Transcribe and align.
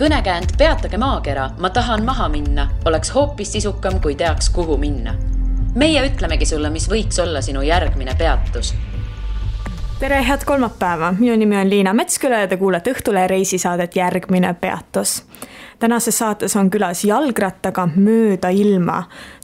kõnekäänd 0.00 0.56
Peatage 0.58 0.96
maakera, 0.96 1.50
ma 1.58 1.68
tahan 1.70 2.04
maha 2.04 2.28
minna, 2.32 2.70
oleks 2.88 3.10
hoopis 3.14 3.52
sisukam, 3.52 4.00
kui 4.00 4.14
teaks, 4.14 4.48
kuhu 4.50 4.76
minna. 4.76 5.14
meie 5.74 6.00
ütlemegi 6.08 6.46
sulle, 6.46 6.70
mis 6.70 6.88
võiks 6.90 7.20
olla 7.22 7.42
sinu 7.42 7.62
järgmine 7.62 8.14
peatus 8.18 8.72
tere, 10.00 10.22
head 10.28 10.44
kolmapäeva, 10.46 11.12
minu 11.18 11.36
nimi 11.36 11.56
on 11.56 11.70
Liina 11.70 11.92
Metsküla 11.92 12.40
ja 12.40 12.48
te 12.48 12.56
kuulate 12.56 12.94
Õhtulehe 12.94 13.28
reisisaadet 13.28 13.96
Järgmine 13.96 14.54
peatus. 14.54 15.24
tänases 15.78 16.18
saates 16.18 16.56
on 16.56 16.70
külas 16.70 17.04
jalgrattaga 17.04 17.88
mööda 17.96 18.48
ilma 18.48 19.02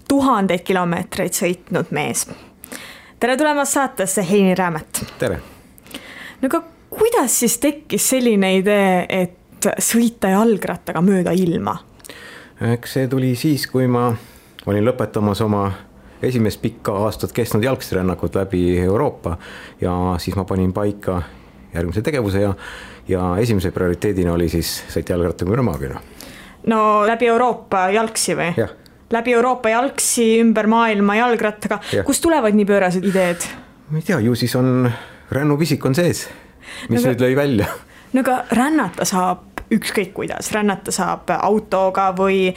tuhandeid 0.09 0.65
kilomeetreid 0.65 1.33
sõitnud 1.37 1.91
mees. 1.91 2.31
tere 3.21 3.37
tulemast 3.37 3.73
saatesse, 3.73 4.27
Heini 4.31 4.55
Räämet. 4.55 5.05
tere. 5.19 5.41
no 6.43 6.47
aga 6.47 6.63
kuidas 6.91 7.41
siis 7.41 7.59
tekkis 7.59 8.09
selline 8.09 8.57
idee, 8.57 9.07
et 9.09 9.46
sõita 9.65 10.31
jalgrattaga 10.35 11.03
mööda 11.05 11.33
ilma? 11.37 11.77
eks 12.73 12.97
see 12.97 13.09
tuli 13.09 13.35
siis, 13.37 13.67
kui 13.69 13.87
ma 13.87 14.09
olin 14.67 14.85
lõpetamas 14.87 15.43
oma 15.45 15.67
esimest 16.23 16.63
pikka 16.63 16.95
aastat 17.05 17.33
kestnud 17.37 17.65
jalgsirännakut 17.65 18.35
läbi 18.35 18.79
Euroopa 18.81 19.37
ja 19.81 20.17
siis 20.19 20.37
ma 20.37 20.45
panin 20.45 20.73
paika 20.73 21.23
järgmise 21.75 22.03
tegevuse 22.03 22.41
ja, 22.41 22.55
ja 23.09 23.37
esimese 23.41 23.71
prioriteedina 23.71 24.33
oli 24.33 24.49
siis 24.49 24.79
sõita 24.93 25.15
jalgrattaga 25.15 25.53
üle 25.53 25.67
maakera. 25.67 26.01
no 26.67 26.81
läbi 27.07 27.29
Euroopa 27.29 27.89
jalgsi 27.95 28.37
või? 28.39 28.55
jah. 28.57 28.73
läbi 29.13 29.37
Euroopa 29.37 29.75
jalgsi, 29.75 30.31
ümber 30.41 30.67
maailma 30.67 31.19
jalgrattaga, 31.21 31.81
kust 32.07 32.25
tulevad 32.25 32.57
nii 32.57 32.69
pöörased 32.69 33.05
ideed? 33.05 33.49
ma 33.91 34.01
ei 34.01 34.07
tea, 34.07 34.21
ju 34.21 34.35
siis 34.35 34.57
on 34.57 34.89
rännupisik 35.31 35.85
on 35.87 35.95
sees, 35.95 36.27
mis 36.89 37.03
no, 37.03 37.13
nüüd 37.13 37.23
lõi 37.23 37.37
välja. 37.37 37.69
No 38.17 38.25
aga 38.25 38.37
rännata 38.57 39.05
saab 39.09 39.63
ükskõik 39.77 40.13
kuidas, 40.15 40.53
rännata 40.55 40.95
saab 40.95 41.31
autoga 41.37 42.13
või, 42.17 42.53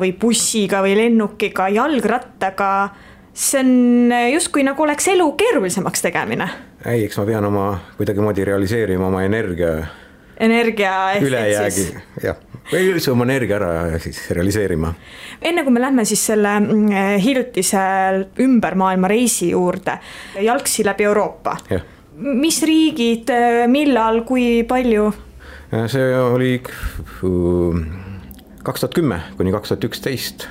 või 0.00 0.14
bussiga 0.16 0.80
või 0.84 0.96
lennukiga, 0.96 1.68
jalgrattaga. 1.68 2.70
see 3.36 3.60
on 3.60 4.14
justkui 4.32 4.64
nagu 4.64 4.82
oleks 4.82 5.08
elu 5.12 5.26
keerulisemaks 5.36 6.02
tegemine. 6.02 6.48
ei, 6.84 7.04
eks 7.04 7.18
ma 7.18 7.26
pean 7.28 7.44
oma 7.44 7.68
kuidagimoodi 7.96 8.44
realiseerima 8.44 9.06
oma 9.06 9.22
energia. 9.22 9.76
energia. 10.40 10.96
ülejäägi, 11.20 11.86
jah 12.22 12.36
või 12.72 12.88
üldse 12.90 13.12
oma 13.12 13.24
energia 13.24 13.56
ära 13.60 13.98
siis 14.02 14.18
realiseerima. 14.30 14.92
enne 15.42 15.64
kui 15.64 15.72
me 15.72 15.80
lähme 15.80 16.04
siis 16.04 16.24
selle 16.32 16.54
mm, 16.60 17.18
hiljutise 17.22 17.82
ümber 18.42 18.74
maailma 18.74 19.08
reisi 19.08 19.50
juurde, 19.50 19.98
jalgsi 20.42 20.84
läbi 20.84 21.06
Euroopa. 21.06 21.56
Mis 22.16 22.62
riigid, 22.62 23.30
millal, 23.68 24.22
kui 24.28 24.64
palju? 24.68 25.12
Äh, 25.74 25.88
see 25.90 26.14
oli 26.14 26.60
kaks 28.62 28.80
tuhat 28.80 28.94
kümme 28.94 29.18
kuni 29.36 29.50
kaks 29.52 29.72
tuhat 29.72 29.84
üksteist 29.88 30.46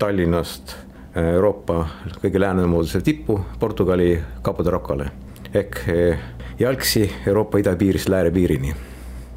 Tallinnast 0.00 0.72
äh, 0.72 1.34
Euroopa 1.34 1.82
kõige 2.22 2.40
läänemoodusele 2.40 3.04
tippu, 3.04 3.36
Portugali 3.60 4.14
Capo 4.42 4.64
de 4.64 4.72
Rocale 4.72 5.10
ehk 5.52 5.82
äh, 5.92 6.24
jalgsi 6.58 7.04
Euroopa 7.26 7.60
idapiirist 7.60 8.08
läärepiirini. 8.08 8.72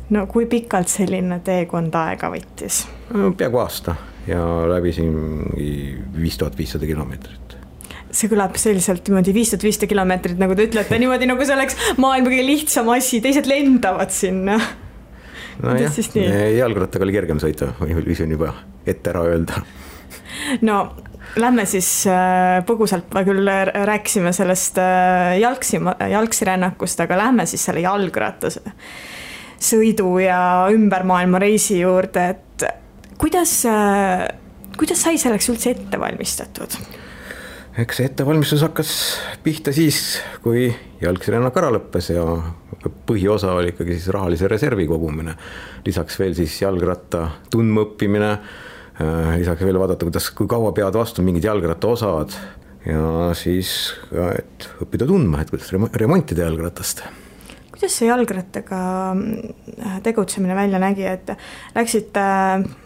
no 0.10 0.26
kui 0.28 0.46
pikalt 0.46 0.88
selline 0.88 1.42
teekond 1.44 1.96
aega 1.96 2.32
võttis? 2.32 2.86
peaaegu 3.12 3.60
aasta 3.60 3.96
ja 4.28 4.40
läbisin 4.72 5.20
viis 6.16 6.38
tuhat 6.38 6.58
viissada 6.58 6.86
kilomeetrit 6.88 7.49
see 8.12 8.30
kõlab 8.32 8.58
selliselt 8.60 9.10
niimoodi 9.10 9.34
viis 9.36 9.52
tuhat 9.54 9.66
viissada 9.68 9.90
kilomeetrit, 9.92 10.40
nagu 10.42 10.56
te 10.58 10.68
ütlete, 10.70 11.00
niimoodi 11.02 11.30
nagu 11.30 11.46
see 11.46 11.56
oleks 11.56 11.78
maailma 12.02 12.32
kõige 12.32 12.46
lihtsam 12.48 12.90
asi, 12.96 13.22
teised 13.24 13.50
lendavad 13.50 14.14
sinna 14.14 14.58
nojah, 15.64 16.00
jalgrattaga 16.56 17.06
oli 17.06 17.16
kergem 17.16 17.42
sõita, 17.42 17.74
võin 17.82 18.34
juba 18.36 18.54
ette 18.88 19.12
ära 19.12 19.26
öelda. 19.28 19.62
no 20.66 20.80
lähme 21.40 21.66
siis 21.70 21.90
äh, 22.10 22.60
põgusalt, 22.68 23.12
me 23.14 23.24
küll 23.28 23.54
rääkisime 23.90 24.34
sellest 24.36 24.80
äh, 24.82 25.38
jalgsi, 25.42 25.82
jalgsirännakust, 26.16 27.06
aga 27.06 27.20
lähme 27.26 27.46
siis 27.50 27.66
selle 27.70 27.84
jalgratas 27.86 28.60
sõidu 29.60 30.16
ja 30.24 30.40
ümber 30.72 31.04
maailma 31.04 31.42
reisi 31.44 31.82
juurde, 31.82 32.30
et 32.32 32.66
kuidas, 33.20 33.52
kuidas 34.80 35.04
sai 35.04 35.20
selleks 35.20 35.52
üldse 35.52 35.76
ette 35.76 36.00
valmistatud? 36.00 36.80
Eks 37.84 38.00
see 38.00 38.08
ettevalmistus 38.10 38.64
hakkas 38.66 38.90
pihta 39.44 39.74
siis, 39.76 40.20
kui 40.44 40.68
jalgsirännak 41.02 41.58
ära 41.62 41.72
lõppes 41.76 42.12
ja 42.12 42.24
põhiosa 43.08 43.54
oli 43.60 43.74
ikkagi 43.74 43.96
siis 43.98 44.10
rahalise 44.16 44.50
reservi 44.52 44.88
kogumine. 44.90 45.36
lisaks 45.86 46.20
veel 46.20 46.36
siis 46.36 46.62
jalgratta 46.62 47.26
tundma 47.52 47.86
õppimine, 47.88 48.32
äh, 49.00 49.32
lisaks 49.40 49.64
veel 49.64 49.80
vaadata, 49.80 50.06
kuidas, 50.08 50.30
kui 50.36 50.48
kaua 50.48 50.72
peavad 50.76 51.00
vastu 51.00 51.24
mingid 51.24 51.48
jalgrattaosad 51.48 52.36
ja 52.86 53.32
siis 53.36 53.94
ka, 54.10 54.32
et 54.40 54.70
õppida 54.84 55.08
tundma, 55.08 55.42
et 55.42 55.52
kuidas 55.52 55.74
remontida 55.94 56.48
jalgratast 56.48 57.04
kuidas 57.80 57.96
see 57.96 58.10
jalgrattaga 58.10 58.78
mm, 59.14 60.02
tegutsemine 60.04 60.56
välja 60.56 60.80
nägi, 60.80 61.06
et 61.08 61.32
läksite, 61.76 62.24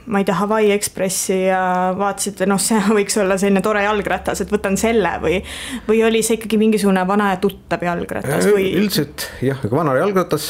ma 0.06 0.20
ei 0.22 0.26
tea, 0.28 0.36
Hawaii 0.38 0.72
Ekspressi 0.76 1.40
ja 1.48 1.94
vaatasite, 1.98 2.46
noh, 2.50 2.62
see 2.62 2.78
võiks 2.98 3.18
olla 3.22 3.38
selline 3.42 3.64
tore 3.66 3.84
jalgratas, 3.84 4.44
et 4.44 4.54
võtan 4.54 4.78
selle 4.78 5.16
või, 5.24 5.40
või 5.88 6.04
oli 6.06 6.22
see 6.26 6.38
ikkagi 6.38 6.60
mingisugune 6.62 7.06
vana 7.10 7.32
ja 7.34 7.40
tuttav 7.42 7.82
jalgratas 7.84 8.46
või? 8.52 8.70
üldiselt 8.78 9.26
jah, 9.42 9.58
aga 9.66 9.80
vana 9.80 9.96
jalgratas, 9.98 10.50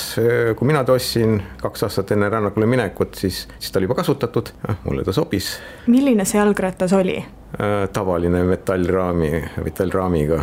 kui 0.60 0.68
mina 0.68 0.84
ta 0.84 0.98
ostsin 0.98 1.40
kaks 1.62 1.88
aastat 1.88 2.12
enne 2.16 2.28
rännakule 2.34 2.68
minekut, 2.68 3.16
siis, 3.20 3.46
siis 3.58 3.72
ta 3.72 3.80
oli 3.80 3.88
juba 3.88 4.02
kasutatud, 4.02 4.52
mulle 4.84 5.08
ta 5.08 5.16
sobis. 5.16 5.56
milline 5.88 6.28
see 6.28 6.42
jalgratas 6.42 6.96
oli? 7.00 7.16
Äh, 7.54 7.88
tavaline 7.94 8.44
metallraami, 8.50 9.31
metallraamiga 9.64 10.42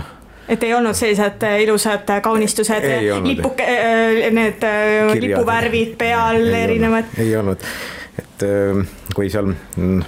et 0.51 0.63
ei 0.67 0.75
olnud 0.75 0.97
sellised 0.99 1.43
äh, 1.47 1.61
ilusad 1.65 2.09
äh, 2.11 2.23
kaunistused, 2.23 2.87
lipuke, 3.25 3.67
äh, 3.67 4.31
need 4.35 4.59
Kirjad. 4.61 5.21
lipuvärvid 5.23 5.95
peal 5.99 6.43
ei 6.43 6.63
erinevad? 6.65 7.13
ei 7.19 7.37
olnud, 7.39 7.67
et 8.19 8.47
kui 9.15 9.31
seal 9.31 9.53
mm, 9.53 10.03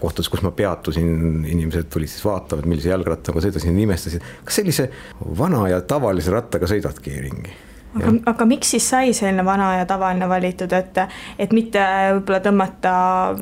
kohtades, 0.00 0.30
kus 0.30 0.44
ma 0.44 0.52
peatusin, 0.54 1.44
inimesed 1.50 1.90
tulid 1.92 2.12
siis 2.12 2.24
vaatavad, 2.26 2.68
millise 2.70 2.92
jalgrattaga 2.92 3.42
sõidasin, 3.44 3.78
imestasid, 3.86 4.24
kas 4.44 4.60
sellise 4.60 4.90
vana 5.38 5.66
ja 5.72 5.82
tavalise 5.88 6.34
rattaga 6.34 6.70
sõidadki 6.70 7.18
ringi 7.26 7.54
aga, 7.94 8.12
aga 8.34 8.46
miks 8.48 8.74
siis 8.74 8.86
sai 8.90 9.14
selline 9.16 9.44
vana 9.46 9.70
ja 9.78 9.86
tavaline 9.88 10.28
valitud, 10.28 10.72
et, 10.76 11.00
et 11.38 11.54
mitte 11.56 11.82
võib-olla 12.18 12.40
tõmmata 12.44 12.94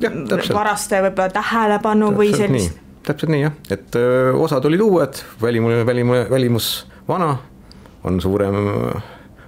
ja, 0.03 0.13
varaste 0.55 1.03
võib-olla 1.09 1.33
tähelepanu 1.35 2.13
täpselt 2.13 2.21
või 2.21 2.33
sellist? 2.37 2.82
Täpselt 3.07 3.33
nii 3.35 3.43
jah, 3.43 3.57
et 3.71 3.97
öö, 3.99 4.33
osad 4.45 4.65
olid 4.69 4.81
uued, 4.81 5.23
välimune, 5.43 5.87
välimune, 5.87 6.27
välimus 6.31 6.87
vana, 7.09 7.37
on 8.05 8.21
suurem 8.21 8.59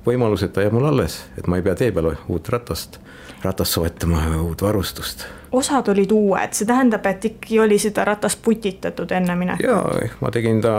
võimalus, 0.07 0.45
et 0.45 0.53
ta 0.55 0.65
jääb 0.65 0.75
mul 0.77 0.89
alles, 0.89 1.19
et 1.39 1.49
ma 1.49 1.59
ei 1.59 1.65
pea 1.65 1.75
tee 1.79 1.91
peal 1.95 2.11
uut 2.13 2.49
ratast, 2.53 2.99
ratast 3.45 3.77
soetama, 3.77 4.23
uut 4.45 4.63
varustust. 4.63 5.27
osad 5.53 5.89
olid 5.93 6.13
uued, 6.13 6.57
see 6.57 6.69
tähendab, 6.69 7.07
et 7.07 7.25
ikkagi 7.31 7.61
oli 7.63 7.79
seda 7.81 8.05
ratast 8.09 8.43
putitatud 8.45 9.13
enne 9.17 9.37
minekut? 9.39 9.67
jaa, 9.67 10.09
ma 10.21 10.33
tegin 10.35 10.61
ta, 10.65 10.75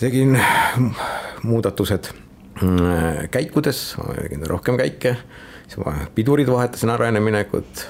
tegin 0.00 0.36
muudatused 1.48 2.12
mm, 2.60 3.30
käikudes, 3.34 3.84
tegin 4.22 4.46
rohkem 4.46 4.78
käike, 4.80 5.16
siis 5.66 5.80
ma 5.82 5.96
pidurid 6.14 6.50
vahetasin 6.50 6.94
ära 6.94 7.10
enne 7.10 7.22
minekut. 7.24 7.86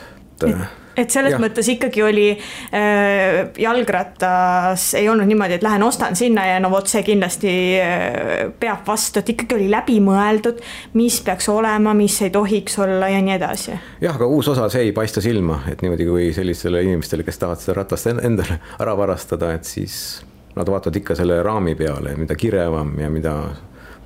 Et 1.00 1.12
selles 1.12 1.34
ja. 1.34 1.38
mõttes 1.40 1.68
ikkagi 1.70 2.02
oli 2.04 2.26
äh, 2.34 3.50
jalgrattas 3.58 4.90
ei 4.98 5.08
olnud 5.08 5.28
niimoodi, 5.30 5.58
et 5.58 5.64
lähen 5.64 5.82
ostan 5.86 6.16
sinna 6.18 6.46
ja 6.48 6.58
no 6.62 6.70
vot, 6.72 6.90
see 6.90 7.02
kindlasti 7.06 7.52
äh, 7.80 8.50
peab 8.60 8.86
vastu, 8.88 9.22
et 9.22 9.32
ikkagi 9.34 9.56
oli 9.56 9.68
läbimõeldud, 9.72 10.60
mis 10.98 11.20
peaks 11.26 11.48
olema, 11.52 11.94
mis 11.96 12.18
ei 12.26 12.32
tohiks 12.34 12.78
olla 12.82 13.10
ja 13.12 13.22
nii 13.24 13.36
edasi. 13.36 13.76
jah, 14.03 14.16
aga 14.16 14.26
uus 14.26 14.50
osa, 14.53 14.68
see 14.72 14.88
ei 14.88 14.97
paista 14.97 15.22
silma, 15.24 15.62
et 15.70 15.84
niimoodi 15.84 16.09
kui 16.09 16.30
sellistele 16.36 16.82
inimestele, 16.86 17.26
kes 17.26 17.41
tahavad 17.41 17.62
seda 17.62 17.78
ratast 17.82 18.12
endale 18.12 18.60
ära 18.82 18.97
varastada, 18.98 19.54
et 19.56 19.68
siis 19.68 20.20
nad 20.56 20.68
vaatavad 20.68 20.97
ikka 20.98 21.15
selle 21.18 21.42
raami 21.47 21.76
peale, 21.78 22.16
mida 22.18 22.34
kirevam 22.36 22.97
ja 22.98 23.10
mida 23.12 23.34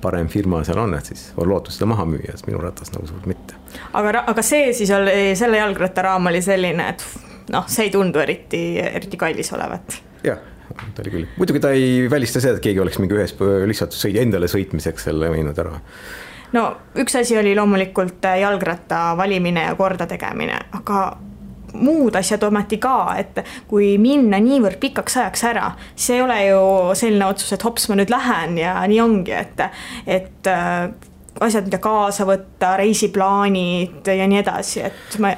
parem 0.05 0.29
firma 0.31 0.61
seal 0.67 0.79
on, 0.85 0.95
et 0.97 1.11
siis 1.11 1.27
on 1.37 1.49
lootus 1.49 1.79
seda 1.79 1.89
maha 1.91 2.07
müüa, 2.09 2.33
sest 2.33 2.49
minu 2.49 2.61
ratas 2.63 2.93
nagu 2.95 3.07
suurt 3.09 3.27
mitte. 3.29 3.57
aga, 3.93 4.25
aga 4.31 4.45
see 4.45 4.73
siis 4.77 4.91
oli, 4.95 5.33
selle 5.37 5.61
jalgrattaraam 5.61 6.31
oli 6.31 6.41
selline, 6.45 6.89
et 6.93 7.07
noh, 7.53 7.65
see 7.71 7.89
ei 7.89 7.93
tundu 7.93 8.21
eriti, 8.23 8.65
eriti 8.85 9.19
kallis 9.21 9.51
olevat. 9.57 9.99
jah, 10.25 10.43
ta 10.69 11.03
oli 11.03 11.15
küll, 11.17 11.27
muidugi 11.39 11.63
ta 11.63 11.73
ei 11.75 12.05
välista 12.11 12.43
seda, 12.43 12.59
et 12.59 12.65
keegi 12.65 12.83
oleks 12.83 13.01
mingi 13.01 13.17
ühes 13.17 13.35
lihtsalt 13.69 13.97
sõi 13.97 14.15
endale 14.21 14.49
sõitmiseks 14.51 15.09
selle 15.09 15.33
võinud 15.33 15.65
ära 15.65 15.79
no 16.55 16.65
üks 17.01 17.17
asi 17.19 17.37
oli 17.37 17.55
loomulikult 17.57 18.25
jalgratta 18.39 19.13
valimine 19.17 19.67
ja 19.67 19.75
kordategemine, 19.77 20.59
aga 20.79 21.05
muud 21.79 22.15
asjad 22.15 22.43
ometi 22.47 22.79
ka, 22.81 22.97
et 23.19 23.41
kui 23.69 23.95
minna 24.01 24.39
niivõrd 24.43 24.79
pikaks 24.81 25.19
ajaks 25.21 25.43
ära, 25.51 25.71
see 25.95 26.19
ei 26.19 26.23
ole 26.25 26.39
ju 26.47 26.61
selline 26.97 27.27
otsus, 27.27 27.55
et 27.55 27.65
hops, 27.67 27.89
ma 27.89 27.99
nüüd 27.99 28.13
lähen 28.13 28.57
ja 28.61 28.77
nii 28.87 29.01
ongi, 29.03 29.35
et, 29.35 29.65
et 30.05 30.49
äh, 30.51 30.89
asjad, 31.43 31.67
mida 31.67 31.79
kaasa 31.83 32.25
võtta, 32.27 32.75
reisiplaanid 32.79 34.07
ja 34.07 34.27
nii 34.29 34.41
edasi, 34.41 34.83
et 34.87 35.17
ma. 35.23 35.33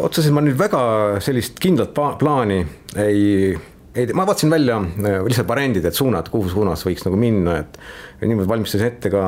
otseselt 0.00 0.34
ma 0.34 0.44
nüüd 0.44 0.58
väga 0.58 0.82
sellist 1.22 1.60
kindlat 1.62 1.94
plaani 1.94 2.62
ei 2.98 3.54
ei, 3.94 4.06
ma 4.14 4.26
vaatasin 4.26 4.50
välja 4.50 4.78
lihtsalt 5.26 5.48
variandid, 5.48 5.84
et 5.88 5.96
suunad, 5.96 6.28
kuhu 6.30 6.50
suunas 6.52 6.84
võiks 6.86 7.04
nagu 7.06 7.18
minna, 7.20 7.56
et 7.64 7.80
niimoodi 8.22 8.48
valmistasin 8.50 8.86
ette 8.86 9.10
ka 9.12 9.24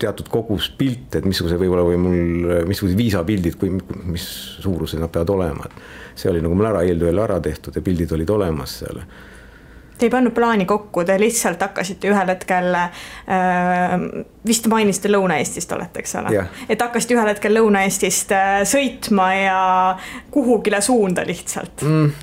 teatud 0.00 0.28
kogus 0.32 0.70
pilte, 0.76 1.20
et 1.20 1.28
missuguse 1.28 1.58
võib-olla 1.60 1.86
või 1.88 2.00
mul, 2.02 2.52
missugused 2.68 2.98
viisapildid, 2.98 3.56
kui, 3.60 3.72
mis 4.04 4.28
suurused 4.60 5.00
nad 5.00 5.12
peavad 5.12 5.34
olema, 5.36 5.70
et 5.70 6.20
see 6.20 6.32
oli 6.32 6.44
nagu 6.44 6.56
mul 6.58 6.70
ära 6.72 6.84
eeltööl 6.86 7.24
ära 7.24 7.40
tehtud 7.44 7.76
ja 7.76 7.84
pildid 7.84 8.16
olid 8.16 8.38
olemas 8.38 8.80
seal 8.82 9.04
Te 10.00 10.06
ei 10.08 10.12
pannud 10.14 10.32
plaani 10.32 10.64
kokku, 10.64 11.02
te 11.04 11.12
lihtsalt 11.20 11.60
hakkasite 11.60 12.08
ühel 12.08 12.30
hetkel 12.32 12.72
äh,, 12.72 13.90
vist 14.48 14.64
mainisite 14.72 15.10
Lõuna-Eestist 15.12 15.74
olete, 15.76 16.00
eks 16.00 16.14
ole? 16.16 16.46
et 16.72 16.80
hakkasite 16.80 17.18
ühel 17.18 17.28
hetkel 17.28 17.52
Lõuna-Eestist 17.58 18.32
äh, 18.32 18.54
sõitma 18.68 19.26
ja 19.36 19.58
kuhugile 20.32 20.80
suunda 20.80 21.26
lihtsalt 21.28 21.84
mm,? 21.84 22.14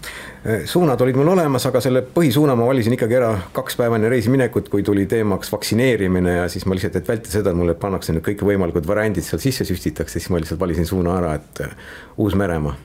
Äh, 0.47 0.65
suunad 0.65 1.01
olid 1.01 1.15
mul 1.19 1.27
olemas, 1.33 1.65
aga 1.69 1.81
selle 1.83 2.01
põhisuuna 2.13 2.55
ma 2.57 2.67
valisin 2.69 2.95
ikkagi 2.95 3.17
ära 3.19 3.31
kaks 3.55 3.77
päeva 3.79 3.97
enne 3.99 4.09
reisi 4.11 4.31
minekut, 4.33 4.69
kui 4.71 4.83
tuli 4.85 5.05
teemaks 5.09 5.51
vaktsineerimine 5.51 6.37
ja 6.39 6.47
siis 6.51 6.65
ma 6.65 6.77
lihtsalt, 6.77 6.99
et 6.99 7.07
vältida 7.11 7.39
seda, 7.39 7.51
et 7.51 7.59
mulle 7.59 7.75
pannakse 7.79 8.15
nüüd 8.15 8.25
kõikvõimalikud 8.25 8.87
variandid 8.87 9.27
seal 9.27 9.41
sisse 9.43 9.67
süstitakse, 9.67 10.19
siis 10.19 10.31
ma 10.33 10.41
lihtsalt 10.41 10.61
valisin 10.61 10.87
suuna 10.89 11.17
ära, 11.19 11.33
et 11.39 11.63
äh, 11.65 11.73
Uus-Meremaa. 12.17 12.75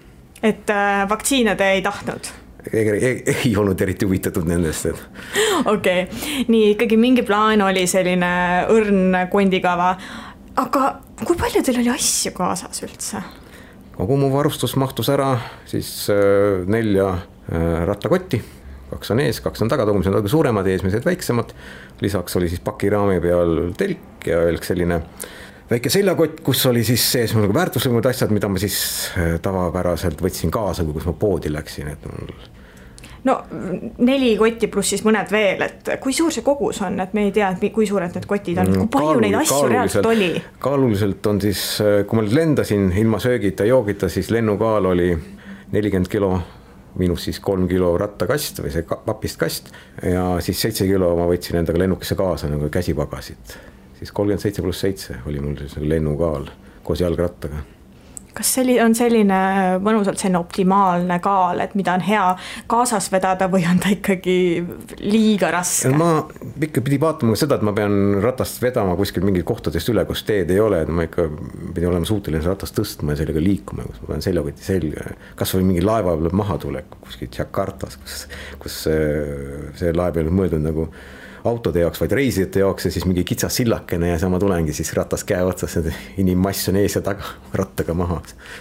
et 0.42 0.70
äh, 0.70 1.02
vaktsiine 1.08 1.56
te 1.56 1.70
ei 1.76 1.82
tahtnud? 1.82 2.32
ei, 2.72 2.88
ei, 2.90 3.14
ei 3.44 3.56
olnud 3.56 3.80
eriti 3.80 4.06
huvitatud 4.06 4.46
nendest, 4.48 4.86
et. 4.86 5.04
okei 5.74 6.04
okay., 6.06 6.46
nii 6.48 6.72
ikkagi 6.76 6.98
mingi 7.00 7.26
plaan 7.26 7.62
oli 7.62 7.86
selline 7.90 8.32
õrn 8.70 9.26
kondikava. 9.30 9.94
aga 10.56 10.88
kui 11.24 11.38
palju 11.38 11.62
teil 11.62 11.82
oli 11.82 11.94
asju 11.94 12.34
kaasas 12.36 12.82
üldse? 12.86 13.22
kogu 13.92 14.16
mu 14.16 14.32
varustus 14.32 14.74
mahtus 14.80 15.10
ära 15.12 15.36
siis 15.68 16.08
nelja 16.66 17.10
äh, 17.12 17.28
rattakotti, 17.86 18.38
kaks 18.92 19.12
on 19.14 19.20
ees, 19.24 19.40
kaks 19.44 19.64
on 19.64 19.70
taga, 19.72 19.86
tagumised 19.88 20.12
on 20.12 20.18
natuke 20.18 20.32
suuremad, 20.32 20.68
eesmised 20.72 21.04
väiksemad. 21.04 21.52
lisaks 22.00 22.36
oli 22.36 22.48
siis 22.48 22.60
pakiraami 22.64 23.20
peal 23.20 23.72
telk 23.78 24.26
ja 24.26 24.40
veel 24.46 24.58
selline 24.62 25.02
väike 25.72 25.92
seljakott, 25.92 26.40
kus 26.44 26.64
oli 26.68 26.84
siis 26.84 27.04
sees 27.12 27.34
mul 27.34 27.46
nagu 27.46 27.56
väärtuslikumad 27.56 28.08
asjad, 28.10 28.32
mida 28.34 28.48
ma 28.50 28.60
siis 28.60 28.78
äh, 29.16 29.36
tavapäraselt 29.42 30.20
võtsin 30.22 30.52
kaasa, 30.52 30.84
kus 30.84 31.06
ma 31.08 31.14
poodi 31.16 31.52
läksin, 31.52 31.92
et 31.94 32.10
mul 32.10 32.34
no 33.24 33.36
neli 34.02 34.32
kotti 34.38 34.68
pluss 34.72 34.92
siis 34.92 35.04
mõned 35.06 35.30
veel, 35.32 35.62
et 35.64 35.92
kui 36.02 36.14
suur 36.16 36.34
see 36.34 36.44
kogus 36.46 36.82
on, 36.84 36.98
et 37.04 37.14
me 37.16 37.28
ei 37.28 37.34
tea, 37.34 37.52
et 37.54 37.74
kui 37.74 37.86
suured 37.88 38.16
need 38.16 38.26
kotid 38.28 38.58
on, 38.58 38.72
kui 38.72 38.88
palju 38.96 39.12
Kaalul, 39.12 39.22
neid 39.24 39.38
asju 39.42 39.68
reaalselt 39.70 40.10
oli? 40.10 40.30
kaaluliselt 40.62 41.30
on 41.30 41.40
siis, 41.44 41.62
kui 42.08 42.18
ma 42.18 42.26
lendasin 42.40 42.90
ilma 43.04 43.22
söögita, 43.22 43.68
joogita, 43.68 44.10
siis 44.12 44.32
lennukaal 44.34 44.90
oli 44.92 45.12
nelikümmend 45.72 46.10
kilo 46.12 46.34
miinus 46.98 47.24
siis 47.28 47.40
kolm 47.40 47.68
kilo 47.68 47.92
rattakast 47.98 48.62
või 48.62 48.72
see 48.74 48.86
papist 49.06 49.40
kast 49.40 49.70
ja 50.02 50.24
siis 50.44 50.60
seitse 50.60 50.86
kilo 50.88 51.12
ma 51.16 51.28
võtsin 51.30 51.60
endaga 51.62 51.80
lennukisse 51.80 52.16
kaasa 52.18 52.50
nagu 52.52 52.68
käsipagasit. 52.72 53.58
siis 53.98 54.12
kolmkümmend 54.12 54.42
seitse 54.42 54.62
pluss 54.62 54.80
seitse 54.80 55.20
oli 55.26 55.40
mul 55.40 55.56
siis 55.60 55.76
nagu 55.76 55.88
lennukaal 55.88 56.50
koos 56.82 57.00
jalgrattaga 57.00 57.62
kas 58.36 58.52
selli-, 58.56 58.78
on 58.82 58.94
selline 58.96 59.38
mõnusalt 59.82 60.20
selline 60.20 60.40
optimaalne 60.40 61.18
kaal, 61.24 61.60
et 61.64 61.74
mida 61.78 61.96
on 61.98 62.04
hea 62.04 62.24
kaasas 62.70 63.08
vedada 63.12 63.48
või 63.52 63.64
on 63.68 63.80
ta 63.82 63.92
ikkagi 63.92 64.36
liiga 65.02 65.52
raske? 65.54 65.92
ma 65.96 66.24
ikka 66.62 66.84
pidi 66.84 67.00
vaatama 67.02 67.36
seda, 67.38 67.58
et 67.58 67.66
ma 67.66 67.74
pean 67.76 68.18
ratast 68.24 68.62
vedama 68.62 68.96
kuskil 68.98 69.26
mingit 69.26 69.46
kohtadest 69.48 69.92
üle, 69.92 70.04
kus 70.08 70.24
teed 70.28 70.50
ei 70.52 70.60
ole, 70.62 70.82
et 70.84 70.92
ma 70.92 71.06
ikka 71.08 71.28
pidin 71.74 71.90
olema 71.90 72.08
suuteline 72.08 72.44
ratast 72.46 72.76
tõstma 72.78 73.16
ja 73.16 73.22
sellega 73.22 73.42
liikuma, 73.42 73.86
kus 73.88 74.02
ma 74.02 74.12
panen 74.12 74.26
seljakoti 74.28 74.68
selga. 74.68 75.08
kasvõi 75.38 75.66
mingi 75.66 75.84
laeva 75.84 76.16
peal 76.18 76.38
mahatulek 76.42 76.96
kuskil 77.02 77.30
Jakartas, 77.32 77.98
kus, 78.00 78.22
kus 78.62 78.78
see, 78.86 79.02
see 79.80 79.92
laev 79.96 80.16
ei 80.16 80.24
olnud 80.24 80.40
mõeldud 80.40 80.64
nagu 80.64 80.88
autode 81.44 81.82
jaoks, 81.82 82.00
vaid 82.00 82.12
reisijate 82.16 82.62
jaoks 82.62 82.86
ja 82.86 82.92
siis 82.94 83.06
mingi 83.06 83.24
kitsas 83.26 83.56
sillakene 83.56 84.12
ja 84.12 84.18
sama 84.18 84.38
tulengi 84.42 84.72
siis 84.76 84.92
ratas 84.96 85.24
käe 85.26 85.42
otsas, 85.44 85.76
inimmass 86.20 86.68
on 86.70 86.78
ees 86.82 86.96
ja 86.96 87.02
taga 87.04 87.34
rattaga 87.60 87.94
maha. 87.94 88.20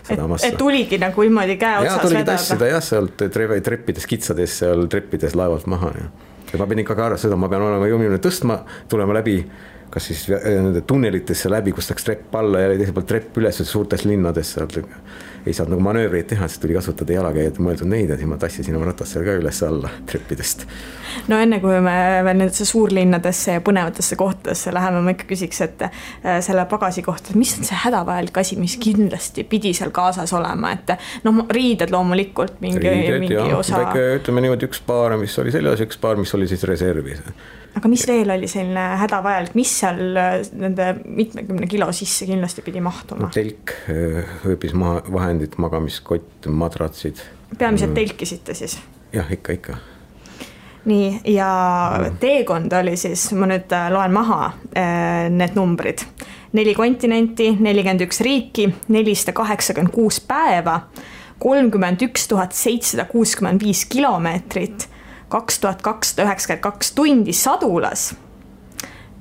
et, 0.09 0.19
et 0.47 0.57
tuligi 0.57 0.97
nagu 1.01 1.27
niimoodi 1.27 1.57
käe 1.61 1.79
otsas 1.79 1.93
vedada? 1.93 2.07
tuligi 2.07 2.29
tassida 2.31 2.71
jah, 2.73 2.83
sealt 2.83 3.25
treppides, 3.63 4.07
kitsades 4.09 4.59
seal 4.63 4.87
treppides 4.91 5.35
laevalt 5.37 5.67
maha 5.71 5.93
ja. 5.97 6.09
ja 6.53 6.61
ma 6.61 6.69
pean 6.69 6.83
ikkagi 6.85 7.05
arvestama 7.05 7.29
seda, 7.29 7.41
ma 7.43 7.51
pean 7.51 7.67
olema 7.67 7.91
jõuline 7.91 8.21
tõstma, 8.23 8.61
tulema 8.89 9.19
läbi 9.19 9.37
kas 9.91 10.07
siis 10.11 10.27
nende 10.31 10.81
tunnelitesse 10.87 11.51
läbi, 11.51 11.73
kust 11.75 11.91
läks 11.91 12.07
trepp 12.07 12.39
alla 12.39 12.63
ja 12.63 12.71
teiselt 12.75 12.95
poolt 12.95 13.09
trepp 13.11 13.41
üles 13.41 13.61
suurtes 13.67 14.05
linnades 14.07 14.55
sealt 14.55 14.79
ei 15.45 15.53
saanud 15.53 15.73
nagu 15.73 15.81
manöövreid 15.81 16.27
teha, 16.29 16.47
siis 16.47 16.59
tuli 16.61 16.75
kasutada 16.77 17.15
jalakäijate 17.15 17.63
mõeldud 17.65 17.89
neid 17.89 18.11
ja 18.13 18.17
siis 18.17 18.29
ma 18.29 18.37
tassisin 18.41 18.75
oma 18.77 18.91
ratast 18.91 19.15
seal 19.15 19.25
ka 19.25 19.33
üles-alla 19.39 19.89
treppidest. 20.09 20.65
no 21.31 21.39
enne 21.41 21.59
kui 21.63 21.79
me 21.81 21.95
veel 22.27 22.37
nendesse 22.37 22.65
suurlinnadesse 22.69 23.57
ja 23.57 23.63
põnevatesse 23.65 24.17
kohtadesse 24.19 24.73
läheme, 24.73 25.01
ma 25.05 25.15
ikka 25.15 25.25
küsiks, 25.31 25.63
et 25.65 25.85
äh, 25.87 26.37
selle 26.45 26.65
pagasi 26.69 27.01
kohta, 27.05 27.33
mis 27.39 27.55
on 27.57 27.67
see 27.67 27.79
hädavajalik 27.85 28.37
asi, 28.43 28.59
mis 28.61 28.77
kindlasti 28.81 29.45
pidi 29.49 29.73
seal 29.77 29.93
kaasas 29.95 30.33
olema, 30.37 30.75
et 30.77 30.93
noh, 31.25 31.41
riided 31.49 31.93
loomulikult 31.93 32.61
mingi, 32.61 32.93
mingi 33.17 33.39
ja, 33.39 33.49
osa. 33.57 33.81
ütleme 34.19 34.45
niimoodi 34.45 34.69
üks 34.69 34.83
paar, 34.85 35.17
mis 35.21 35.37
oli 35.41 35.53
seljas, 35.53 35.81
üks 35.87 35.97
paar, 36.01 36.21
mis 36.21 36.37
oli 36.37 36.49
siis 36.51 36.69
reservis 36.69 37.25
aga 37.77 37.91
mis 37.91 38.03
veel 38.07 38.31
oli 38.33 38.49
selline 38.51 38.83
hädavajalik, 39.01 39.53
mis 39.57 39.71
seal 39.81 40.17
äh, 40.19 40.33
nende 40.59 40.91
mitmekümne 41.05 41.69
kilo 41.71 41.87
sisse 41.95 42.27
kindlasti 42.29 42.63
pidi 42.65 42.83
mahtuma? 42.83 43.31
telk, 43.33 43.75
äh, 43.91 44.33
ööbismaha, 44.47 45.05
vahendid, 45.11 45.55
magamiskott, 45.61 46.49
madratsid. 46.49 47.23
peamiselt 47.57 47.93
mm. 47.93 47.99
telkisite 48.01 48.57
siis? 48.57 48.77
jah, 49.15 49.31
ikka, 49.31 49.55
ikka. 49.59 49.77
nii, 50.91 51.07
ja 51.31 51.47
mm. 51.99 52.19
teekond 52.23 52.75
oli 52.81 52.97
siis, 52.99 53.29
ma 53.37 53.49
nüüd 53.53 53.71
äh, 53.77 53.87
loen 53.93 54.13
maha 54.15 54.51
need 55.31 55.55
numbrid. 55.55 56.03
neli 56.57 56.75
kontinenti, 56.75 57.53
nelikümmend 57.59 58.03
üks 58.03 58.19
riiki, 58.25 58.67
nelisada 58.91 59.35
kaheksakümmend 59.37 59.95
kuus 59.95 60.19
päeva, 60.27 60.81
kolmkümmend 61.39 62.03
üks 62.03 62.27
tuhat 62.27 62.51
seitsesada 62.57 63.07
kuuskümmend 63.11 63.63
viis 63.63 63.85
kilomeetrit 63.87 64.91
kaks 65.31 65.59
tuhat 65.63 65.81
kakssada 65.85 66.27
üheksakümmend 66.27 66.63
kaks 66.65 66.91
tundi 66.97 67.33
sadulas. 67.33 68.11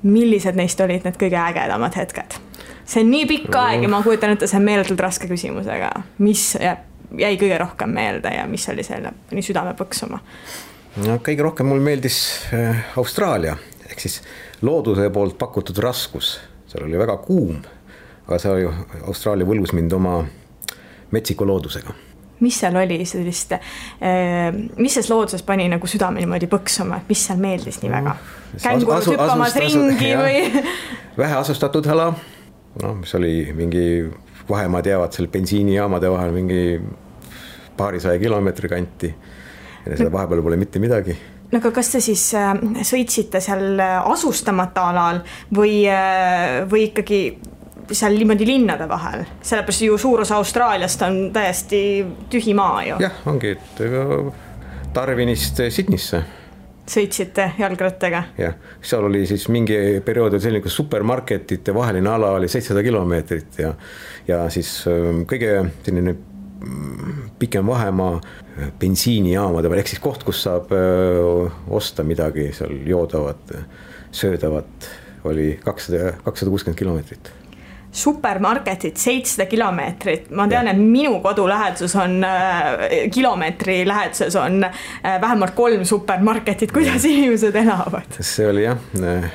millised 0.03 0.57
neist 0.57 0.79
olid 0.81 1.03
need 1.05 1.17
kõige 1.21 1.37
ägedamad 1.37 1.95
hetked? 1.95 2.39
see 2.85 3.03
on 3.03 3.11
nii 3.13 3.27
pikk 3.29 3.55
aeg 3.55 3.85
ja 3.85 3.89
ma 3.91 4.01
kujutan 4.03 4.35
ette, 4.35 4.47
see 4.49 4.59
on 4.59 4.67
meeletult 4.67 4.99
raske 4.99 5.29
küsimus, 5.29 5.69
aga 5.71 5.91
mis 6.19 6.55
jäi 6.57 7.37
kõige 7.39 7.57
rohkem 7.61 7.93
meelde 7.95 8.33
ja 8.35 8.47
mis 8.47 8.67
oli 8.69 8.83
selle 8.83 9.13
nii 9.31 9.45
südame 9.45 9.75
põksuma? 9.79 10.19
no 11.05 11.17
kõige 11.23 11.45
rohkem 11.47 11.69
mulle 11.71 11.85
meeldis 11.85 12.21
äh, 12.53 12.85
Austraalia 12.97 13.55
ehk 13.89 13.99
siis 13.99 14.21
looduse 14.61 15.09
poolt 15.09 15.37
pakutud 15.39 15.77
raskus, 15.83 16.37
seal 16.67 16.87
oli 16.87 16.99
väga 16.99 17.17
kuum, 17.23 17.59
aga 18.27 18.39
see 18.39 18.69
Austraalia 19.01 19.47
võlus 19.47 19.75
mind 19.77 19.93
oma 19.95 20.21
metsiku 21.11 21.47
loodusega 21.47 21.95
mis 22.41 22.59
seal 22.59 22.75
oli 22.75 23.01
sellist, 23.05 23.53
eh, 23.53 24.49
mis 24.77 24.93
selles 24.97 25.09
looduses 25.11 25.43
pani 25.47 25.67
nagu 25.71 25.87
südame 25.89 26.21
niimoodi 26.23 26.49
põksuma, 26.51 27.01
et 27.01 27.09
mis 27.11 27.25
seal 27.27 27.41
meeldis 27.41 27.81
nii 27.83 27.91
väga? 27.93 28.15
kängurud 28.63 29.07
hüppamas 29.13 29.55
ringi 29.61 30.13
asu, 30.13 30.23
või? 30.23 30.63
väheasustatud 31.17 31.87
ala, 31.93 32.11
noh, 32.81 32.95
mis 32.99 33.15
oli 33.15 33.35
mingi, 33.55 33.85
vahemaad 34.49 34.89
jäävad 34.91 35.15
seal 35.15 35.29
bensiinijaamade 35.31 36.11
vahel 36.11 36.33
mingi 36.35 36.63
paarisaja 37.77 38.19
kilomeetri 38.19 38.69
kanti. 38.69 39.13
ja 39.85 39.97
selle 39.97 40.11
vahepeal 40.11 40.43
pole 40.45 40.57
mitte 40.61 40.79
midagi 40.79 41.15
no 41.51 41.57
aga 41.57 41.71
kas 41.73 41.89
te 41.93 42.01
siis 42.03 42.27
äh, 42.37 42.51
sõitsite 42.85 43.41
seal 43.41 43.79
asustamata 43.81 44.89
alal 44.91 45.23
või, 45.55 45.81
äh, 45.89 46.61
või 46.69 46.89
ikkagi 46.89 47.21
seal 47.91 48.15
niimoodi 48.17 48.45
linnade 48.47 48.87
vahel, 48.89 49.25
sellepärast 49.41 49.81
ju 49.85 49.97
suur 50.01 50.21
osa 50.25 50.35
Austraaliast 50.41 51.01
on 51.07 51.19
täiesti 51.33 51.81
tühi 52.29 52.53
maa 52.57 52.83
ju. 52.85 52.99
jah, 53.01 53.19
ongi, 53.25 53.55
et 53.55 53.83
Darwinist 54.95 55.61
Sydneysse. 55.69 56.23
sõitsite 56.91 57.51
jalgrattaga? 57.59 58.23
jah, 58.37 58.57
seal 58.83 59.07
oli 59.07 59.23
siis 59.29 59.47
mingi 59.53 59.77
periood 60.05 60.35
oli 60.35 60.43
selline, 60.43 60.63
kus 60.63 60.75
supermarketite 60.81 61.73
vaheline 61.75 62.09
ala 62.11 62.33
oli 62.39 62.49
seitsesada 62.51 62.83
kilomeetrit 62.83 63.61
ja, 63.63 63.73
ja 64.27 64.43
siis 64.51 64.73
ähm, 64.91 65.23
kõige 65.29 65.53
selline 65.85 66.15
mm, 66.15 67.19
pikem 67.39 67.67
vahemaa 67.67 68.15
äh, 68.17 68.71
bensiinijaamade 68.79 69.71
peal, 69.71 69.83
ehk 69.83 69.93
siis 69.93 70.03
koht, 70.03 70.25
kus 70.27 70.43
saab 70.47 70.73
äh, 70.75 71.61
osta 71.71 72.03
midagi 72.07 72.49
seal 72.57 72.81
joodavat, 72.87 73.55
söödavat, 74.11 74.89
oli 75.23 75.53
kakssada, 75.63 76.17
kakssada 76.25 76.51
kuuskümmend 76.51 76.79
kilomeetrit 76.81 77.31
supermarketid 77.91 78.95
seitsesada 78.95 79.45
kilomeetrit, 79.51 80.29
ma 80.35 80.47
tean, 80.47 80.69
et 80.71 80.79
minu 80.79 81.17
kodu 81.23 81.43
läheduses 81.49 81.95
on 81.99 82.23
äh,, 82.23 83.09
kilomeetri 83.11 83.81
läheduses 83.87 84.35
on 84.39 84.63
äh, 84.63 85.21
vähemalt 85.21 85.55
kolm 85.55 85.85
supermarketit, 85.85 86.71
kuidas 86.71 87.05
inimesed 87.05 87.55
elavad? 87.55 88.19
see 88.19 88.47
oli 88.47 88.63
jah 88.63 88.79
äh, 89.03 89.27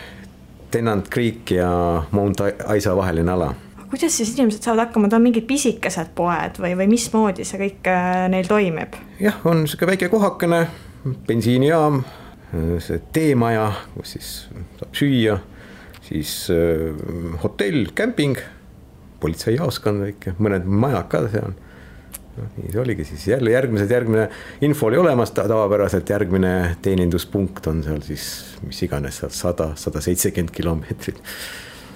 Tennant 0.70 1.10
Creek 1.12 1.50
ja 1.50 1.68
Mount 2.10 2.40
Isa 2.76 2.96
vaheline 2.96 3.32
ala. 3.32 3.54
Kuidas 3.90 4.16
siis 4.16 4.32
inimesed 4.34 4.64
saavad 4.64 4.86
hakkama, 4.86 5.08
ta 5.08 5.20
on 5.20 5.22
mingid 5.28 5.46
pisikesed 5.46 6.10
poed 6.16 6.56
või, 6.58 6.72
või 6.80 6.88
mismoodi 6.90 7.44
see 7.46 7.60
kõik 7.60 7.90
äh, 7.92 8.24
neil 8.32 8.48
toimib? 8.48 8.96
jah, 9.20 9.36
on 9.44 9.66
sihuke 9.68 9.92
väike 9.92 10.08
kohakene, 10.12 10.64
bensiinijaam, 11.28 12.00
see 12.82 12.98
teemaja, 13.12 13.68
kus 13.94 14.16
siis 14.16 14.32
saab 14.80 14.96
süüa, 14.96 15.36
siis 16.06 16.48
äh, 16.50 17.36
hotell, 17.42 17.90
kämping, 17.94 18.38
politseijaoskond 19.20 20.04
väike, 20.06 20.36
mõned 20.42 20.66
majad 20.68 21.08
ka 21.12 21.22
seal. 21.32 21.54
Noh, 22.36 22.48
nii 22.60 22.72
see 22.72 22.80
oligi 22.82 23.06
siis. 23.08 23.28
Jälle 23.30 23.54
järgmised, 23.54 23.90
järgmine 23.90 24.26
info 24.66 24.90
oli 24.90 24.98
olemas 25.00 25.32
tavapäraselt, 25.32 26.10
järgmine 26.12 26.76
teeninduspunkt 26.84 27.66
on 27.70 27.80
seal 27.84 28.02
siis 28.04 28.26
mis 28.66 28.82
iganes 28.84 29.22
seal 29.22 29.32
sada, 29.32 29.70
sada 29.80 30.02
seitsekümmend 30.04 30.52
kilomeetrit. 30.54 31.22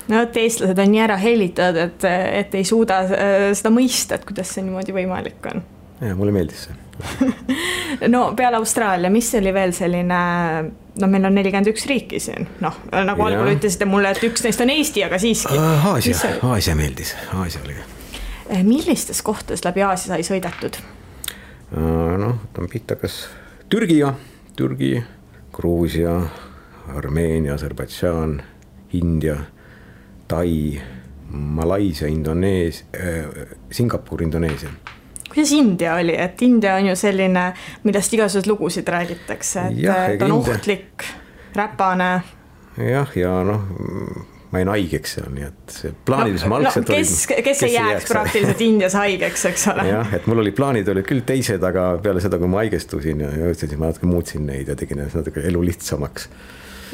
No 0.08 0.22
vot, 0.22 0.38
eestlased 0.40 0.80
on 0.80 0.90
nii 0.90 1.02
ära 1.04 1.18
hellitatud, 1.20 1.82
et, 1.84 2.06
et 2.40 2.56
ei 2.58 2.64
suuda 2.66 3.02
äh, 3.04 3.50
seda 3.54 3.70
mõista, 3.74 4.16
et 4.16 4.24
kuidas 4.26 4.56
see 4.56 4.64
niimoodi 4.64 4.96
võimalik 4.96 5.52
on. 5.52 5.62
Ja 6.00 6.16
mulle 6.16 6.32
meeldis 6.32 6.68
see 6.68 6.78
no 8.14 8.34
peale 8.36 8.56
Austraalia, 8.56 9.10
mis 9.10 9.34
oli 9.34 9.52
veel 9.54 9.72
selline, 9.72 10.20
no 11.00 11.08
meil 11.10 11.26
on 11.28 11.36
nelikümmend 11.36 11.70
üks 11.72 11.86
riiki 11.88 12.20
siin, 12.22 12.48
noh, 12.64 12.76
nagu 12.92 13.24
ja. 13.24 13.30
algul 13.30 13.54
ütlesite 13.54 13.88
mulle, 13.88 14.12
et 14.14 14.24
üks 14.26 14.44
neist 14.44 14.60
on 14.60 14.72
Eesti, 14.74 15.04
aga 15.06 15.20
siiski. 15.22 15.56
Aasia, 15.58 16.34
Aasia 16.50 16.76
meeldis, 16.78 17.14
Aasia 17.36 17.62
oli. 17.64 17.76
Äh, 18.50 18.64
millistes 18.66 19.22
kohtades 19.24 19.64
läbi 19.64 19.84
Aasia 19.86 20.14
sai 20.14 20.26
sõidetud? 20.26 20.80
noh, 21.70 22.40
võtame 22.42 22.66
pihta, 22.72 22.96
kas 22.98 23.22
Türgiga, 23.70 24.14
Türgi, 24.58 24.96
Gruusia, 25.54 26.16
Armeenia, 26.98 27.54
Aserbaidžaan, 27.54 28.40
India 28.98 29.36
Tai, 30.30 30.80
Malaisia, 31.30 32.08
Indoneesia 32.10 32.86
äh,, 32.94 33.54
Singapur, 33.70 34.22
Indoneesia 34.22 34.70
kuidas 35.30 35.52
India 35.56 35.94
oli, 35.94 36.16
et 36.18 36.42
India 36.42 36.74
on 36.80 36.90
ju 36.90 36.96
selline, 36.98 37.46
millest 37.84 38.14
igasuguseid 38.16 38.50
lugusid 38.50 38.88
räägitakse, 38.88 39.70
et 39.70 40.18
ta 40.18 40.28
on 40.28 40.36
ohtlik, 40.40 41.06
räpane. 41.56 42.10
jah, 42.90 43.16
ja 43.16 43.40
noh, 43.46 43.64
ma 44.50 44.62
jäin 44.62 44.70
haigeks 44.72 45.16
seal, 45.16 45.28
nii 45.34 45.46
et 45.46 45.76
plaanides 46.06 46.44
no, 46.44 46.52
ma 46.52 46.60
algselt 46.60 46.88
no, 46.88 46.96
kes, 46.96 47.26
kes, 47.30 47.42
kes 47.46 47.62
ei 47.68 47.74
jääks 47.76 47.92
jääks 47.92 48.12
praktiliselt 48.12 48.64
Indias 48.66 48.96
haigeks, 48.98 49.44
eks 49.52 49.66
ole. 49.74 49.86
jah, 49.90 50.14
et 50.18 50.26
mul 50.30 50.42
olid 50.42 50.56
plaanid 50.58 50.88
olid 50.90 51.06
küll 51.06 51.22
teised, 51.26 51.62
aga 51.66 51.92
peale 52.02 52.22
seda, 52.22 52.40
kui 52.40 52.50
ma 52.50 52.64
haigestusin 52.64 53.22
ja 53.26 53.30
jõudsin, 53.44 53.70
siis 53.70 53.80
ma 53.80 53.92
natuke 53.92 54.10
muutsin 54.10 54.46
neid 54.48 54.72
ja 54.72 54.78
tegin 54.78 55.04
natuke 55.06 55.46
elu 55.52 55.62
lihtsamaks 55.70 56.30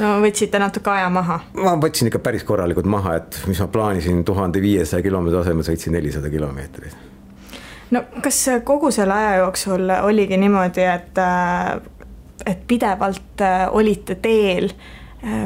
no 0.02 0.12
võtsite 0.24 0.60
natuke 0.60 0.92
aja 0.92 1.08
maha? 1.12 1.40
ma 1.56 1.76
võtsin 1.80 2.10
ikka 2.10 2.20
päris 2.24 2.44
korralikult 2.48 2.88
maha, 2.90 3.16
et 3.22 3.40
mis 3.48 3.60
ma 3.64 3.68
plaanisin 3.72 4.24
tuhande 4.28 4.60
viiesaja 4.62 5.04
kilomeetri 5.04 5.40
asemel 5.40 5.66
sõitsin 5.66 5.96
nelisada 5.96 6.30
kilomeetrit. 6.32 7.15
No 7.90 8.02
kas 8.22 8.40
kogu 8.64 8.90
selle 8.94 9.14
aja 9.14 9.36
jooksul 9.42 9.90
oligi 10.02 10.36
niimoodi, 10.40 10.86
et, 10.90 11.20
et 12.46 12.64
pidevalt 12.68 13.44
olite 13.70 14.18
teel 14.22 14.70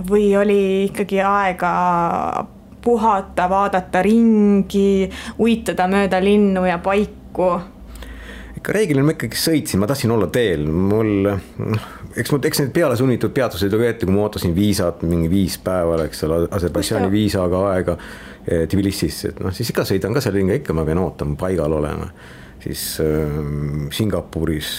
või 0.08 0.30
oli 0.36 0.62
ikkagi 0.88 1.20
aega 1.24 1.72
puhata, 2.80 3.48
vaadata 3.48 4.02
ringi, 4.02 5.10
uitada 5.38 5.86
mööda 5.88 6.20
linnu 6.24 6.64
ja 6.68 6.78
paiku? 6.82 7.52
ikka 8.60 8.74
reeglina 8.76 9.06
ma 9.06 9.14
ikkagi 9.16 9.38
sõitsin, 9.40 9.80
ma 9.80 9.88
tahtsin 9.88 10.10
olla 10.12 10.26
teel, 10.32 10.66
mul 10.68 11.14
noh 11.30 11.88
eks 12.16 12.32
mul, 12.32 12.42
eks 12.46 12.62
need 12.62 12.72
pealesunnitud 12.74 13.32
peatused 13.34 13.72
ju 13.72 13.82
ette, 13.86 14.06
kui 14.06 14.14
ma 14.14 14.26
ootasin 14.26 14.54
viisat 14.56 15.04
mingi 15.06 15.30
viis 15.30 15.56
päeva, 15.62 15.98
eks 16.06 16.24
ole, 16.26 16.42
Aserbaidžaani 16.56 17.10
viisaga 17.12 17.62
aega 17.74 17.96
Tbilisisse, 18.44 19.34
et 19.34 19.40
noh, 19.44 19.52
siis 19.52 19.68
ikka 19.70 19.84
sõidan 19.84 20.14
ka 20.16 20.22
seal 20.24 20.38
ringi, 20.38 20.60
ikka 20.62 20.74
ma 20.76 20.84
pean 20.88 20.98
ootama, 21.02 21.36
paigal 21.38 21.74
olema. 21.76 22.08
siis 22.60 22.84
äh, 23.04 23.36
Singapuris 23.92 24.70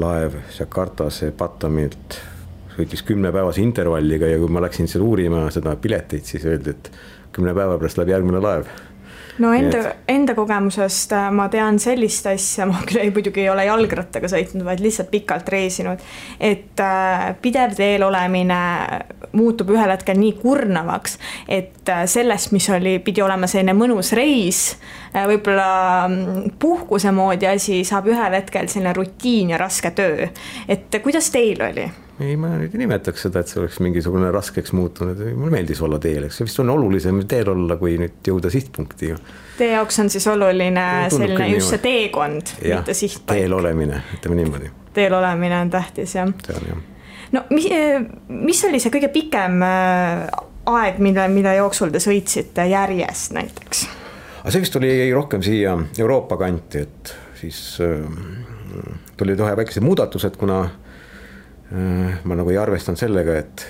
laev 0.00 0.34
Jakartasse 0.58 1.30
Batamilt 1.36 2.18
sõitis 2.76 3.02
kümnepäevase 3.08 3.62
intervalliga 3.64 4.28
ja 4.28 4.40
kui 4.40 4.52
ma 4.52 4.60
läksin 4.64 4.88
seal 4.88 5.04
uurima 5.04 5.46
seda 5.54 5.76
piletit, 5.80 6.24
siis 6.28 6.44
öeldi, 6.44 6.74
et 6.74 6.90
kümne 7.36 7.54
päeva 7.56 7.78
pärast 7.80 8.00
läheb 8.00 8.12
järgmine 8.16 8.40
laev 8.42 8.68
no 9.38 9.52
enda, 9.56 9.82
enda 10.08 10.34
kogemusest 10.36 11.12
äh, 11.16 11.28
ma 11.34 11.48
tean 11.52 11.80
sellist 11.82 12.26
asja, 12.30 12.66
ma 12.68 12.80
küll 12.86 13.02
ei, 13.02 13.10
muidugi 13.14 13.42
ei 13.44 13.50
ole 13.52 13.66
jalgrattaga 13.68 14.30
sõitnud, 14.30 14.64
vaid 14.66 14.82
lihtsalt 14.84 15.10
pikalt 15.12 15.48
reisinud. 15.52 16.02
et 16.40 16.80
äh, 16.82 17.26
pidev 17.42 17.76
teel 17.76 18.06
olemine 18.06 18.60
muutub 19.36 19.70
ühel 19.74 19.92
hetkel 19.92 20.18
nii 20.20 20.36
kurnavaks, 20.40 21.18
et 21.48 21.92
äh, 21.92 22.04
sellest, 22.10 22.52
mis 22.56 22.70
oli, 22.72 22.98
pidi 23.04 23.24
olema 23.24 23.48
selline 23.50 23.76
mõnus 23.76 24.12
reis, 24.16 24.64
võib-olla 25.16 25.68
mm, 26.08 26.56
puhkuse 26.60 27.12
moodi 27.14 27.48
asi, 27.50 27.82
saab 27.88 28.10
ühel 28.12 28.40
hetkel 28.40 28.70
selline 28.72 28.96
rutiin 28.96 29.54
ja 29.54 29.60
raske 29.60 29.92
töö. 29.96 30.28
et 30.68 31.00
kuidas 31.04 31.30
teil 31.34 31.62
oli? 31.70 31.86
Ei, 32.20 32.36
ma 32.40 32.50
nüüd 32.56 32.72
ei 32.74 32.80
nimetaks 32.80 33.26
seda, 33.26 33.42
et 33.42 33.50
see 33.50 33.60
oleks 33.60 33.78
mingisugune 33.84 34.30
raskeks 34.34 34.72
muutunud, 34.76 35.20
mulle 35.36 35.52
meeldis 35.52 35.82
olla 35.84 35.98
teel, 36.02 36.26
eks 36.26 36.40
see 36.40 36.48
vist 36.48 36.60
on 36.62 36.72
olulisem 36.72 37.20
teel 37.28 37.50
olla, 37.52 37.76
kui 37.80 37.96
nüüd 38.00 38.30
jõuda 38.30 38.50
sihtpunkti. 38.52 39.12
Teie 39.58 39.74
jaoks 39.74 40.00
on 40.02 40.10
siis 40.12 40.26
oluline 40.32 40.86
selline 41.12 41.50
just 41.52 41.74
see 41.74 41.82
teekond, 41.84 42.54
mitte 42.62 42.96
sihtpaik. 42.96 43.42
teel 43.42 43.56
olemine, 43.56 44.00
ütleme 44.16 44.40
niimoodi. 44.40 44.72
teel 44.96 45.16
olemine 45.18 45.60
on 45.60 45.72
tähtis, 45.72 46.16
jah. 46.16 46.32
see 46.46 46.56
on 46.56 46.70
jah. 46.70 46.80
no 47.36 47.44
mis, 47.52 47.68
mis 48.28 48.64
oli 48.68 48.80
see 48.80 48.94
kõige 48.96 49.12
pikem 49.12 49.60
äh, 49.66 50.24
aeg, 50.72 51.02
mille, 51.04 51.28
mille 51.32 51.54
jooksul 51.58 51.92
te 51.92 52.00
sõitsite 52.02 52.64
järjest 52.70 53.36
näiteks? 53.36 53.84
aga 54.40 54.56
see 54.56 54.64
vist 54.64 54.80
oli 54.80 54.96
rohkem 55.12 55.44
siia 55.44 55.76
Euroopa 55.98 56.40
kanti, 56.40 56.86
et 56.88 57.14
siis 57.42 57.60
äh, 57.84 58.00
tulid 59.20 59.40
ühe 59.40 59.52
väikesed 59.60 59.84
muudatused, 59.84 60.40
kuna 60.40 60.64
Äh, 60.64 60.85
ma 61.70 62.38
nagu 62.38 62.52
ei 62.52 62.58
arvestanud 62.62 63.00
sellega, 63.00 63.40
et 63.42 63.66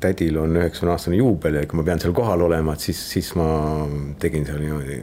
tädil 0.00 0.38
on 0.40 0.54
üheksakümne 0.56 0.94
aastane 0.94 1.18
juubel 1.18 1.58
ja 1.60 1.66
kui 1.68 1.80
ma 1.80 1.84
pean 1.86 2.00
seal 2.02 2.14
kohal 2.16 2.46
olema, 2.46 2.74
et 2.74 2.86
siis, 2.86 3.00
siis 3.12 3.32
ma 3.38 3.48
tegin 4.22 4.46
seal 4.46 4.60
niimoodi. 4.62 5.00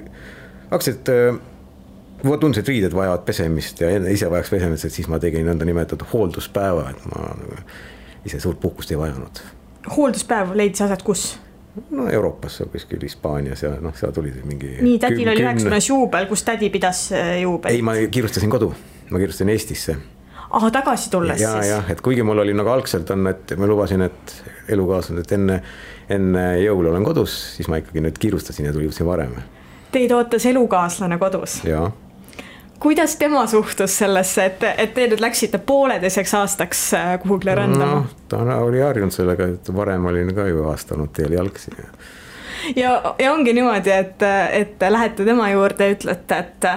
hakkasin, 0.71 0.99
et 0.99 2.23
mulle 2.23 2.39
tundus, 2.41 2.61
et 2.61 2.71
riided 2.71 2.95
vajavad 2.95 3.25
pesemist 3.27 3.81
ja 3.81 3.91
ise 4.09 4.29
vajaks 4.31 4.53
pesemist, 4.53 4.87
et 4.87 4.95
siis 4.95 5.09
ma 5.11 5.19
tegin 5.21 5.45
nõndanimetatud 5.49 6.07
hoolduspäeva, 6.13 6.89
et 6.93 7.05
ma 7.11 7.27
nagu 7.37 7.59
ise 8.27 8.39
suurt 8.43 8.59
puhkust 8.59 8.91
ei 8.91 8.99
vajanud. 8.99 9.43
hoolduspäev 9.97 10.55
leidis 10.57 10.81
aset 10.87 11.03
kus? 11.03 11.29
no 11.91 12.09
Euroopas, 12.09 12.63
kuskil 12.71 13.03
Hispaanias 13.05 13.63
ja 13.63 13.75
noh, 13.81 13.95
seal 13.95 14.11
tuli 14.11 14.33
mingi. 14.43 14.77
nii, 14.81 14.99
tädil 14.99 15.29
oli 15.29 15.45
üheksakümnes 15.45 15.89
juubel, 15.89 16.25
kus 16.31 16.43
tädi 16.47 16.71
pidas 16.73 17.09
äh, 17.13 17.39
juubelit? 17.43 17.75
ei, 17.75 17.85
ma 17.85 17.93
kiirustasin 18.11 18.49
kodu, 18.49 18.73
ma 19.11 19.21
kiirustasin 19.21 19.53
Eestisse 19.53 19.97
ahah, 20.49 20.71
tagasi 20.71 21.11
tulles 21.11 21.41
ja, 21.41 21.51
siis? 21.57 21.71
jah, 21.71 21.91
et 21.91 22.01
kuigi 22.01 22.23
mul 22.23 22.43
oli 22.43 22.55
nagu 22.57 22.71
algselt 22.71 23.09
on, 23.15 23.27
et 23.31 23.53
ma 23.59 23.69
lubasin, 23.69 24.05
et 24.07 24.33
elukaaslane, 24.73 25.23
et 25.25 25.35
enne, 25.37 25.61
enne 26.09 26.47
jõule 26.63 26.91
olen 26.93 27.05
kodus, 27.07 27.35
siis 27.57 27.69
ma 27.71 27.81
ikkagi 27.81 28.03
nüüd 28.03 28.19
kiirustasin 28.21 28.69
ja 28.69 28.75
tulin 28.75 29.07
varem. 29.07 29.37
Teid 29.91 30.11
ootas 30.11 30.45
elukaaslane 30.45 31.17
kodus? 31.21 31.61
jaa 31.67 31.87
kuidas 32.79 33.15
tema 33.15 33.47
suhtus 33.47 33.97
sellesse, 33.97 34.45
et, 34.45 34.63
et 34.77 34.93
te 34.93 35.07
nüüd 35.09 35.21
läksite 35.21 35.57
pooleteiseks 35.57 36.33
aastaks 36.37 36.83
äh, 36.93 37.15
kuhugile 37.23 37.55
rändama 37.55 38.03
no,? 38.03 38.05
ta 38.29 38.37
oli 38.61 38.81
harjunud 38.81 39.13
sellega, 39.13 39.47
et 39.55 39.71
varem 39.75 40.05
olin 40.05 40.33
ka 40.35 40.47
ju 40.47 40.65
aasta 40.69 40.95
olnud 40.95 41.13
teel 41.15 41.33
jalgsi. 41.33 41.73
ja, 42.75 43.15
ja 43.19 43.33
ongi 43.33 43.53
niimoodi, 43.53 43.91
et, 43.91 44.25
et 44.51 44.89
lähete 44.89 45.25
tema 45.25 45.49
juurde 45.49 45.89
ja 45.89 45.97
ütlete, 45.97 46.37
et 46.37 46.69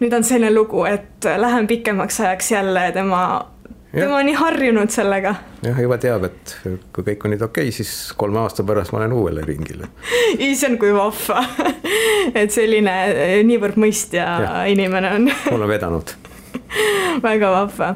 nüüd 0.00 0.16
on 0.16 0.24
selline 0.24 0.52
lugu, 0.54 0.84
et 0.88 1.28
lähen 1.36 1.66
pikemaks 1.66 2.20
ajaks 2.20 2.50
jälle 2.52 2.90
tema, 2.92 3.22
tema 3.92 4.18
on 4.18 4.26
nii 4.26 4.36
harjunud 4.36 4.92
sellega. 4.92 5.34
jah, 5.62 5.80
juba 5.82 5.98
teab, 6.02 6.28
et 6.28 6.56
kui 6.64 7.06
kõik 7.12 7.24
on 7.24 7.34
nüüd 7.34 7.46
okei 7.46 7.70
okay,, 7.70 7.76
siis 7.78 8.12
kolme 8.16 8.42
aasta 8.42 8.64
pärast 8.66 8.92
ma 8.92 9.02
olen 9.02 9.16
uuele 9.16 9.46
ringile. 9.46 9.90
issand, 10.50 10.80
kui 10.82 10.92
vahva 10.94 11.44
et 12.40 12.52
selline 12.52 12.96
niivõrd 13.48 13.80
mõistja 13.80 14.28
ja. 14.44 14.54
inimene 14.70 15.16
on 15.18 15.30
mul 15.30 15.68
on 15.68 15.72
vedanud 15.72 16.16
väga 17.30 17.50
vahva, 17.52 17.90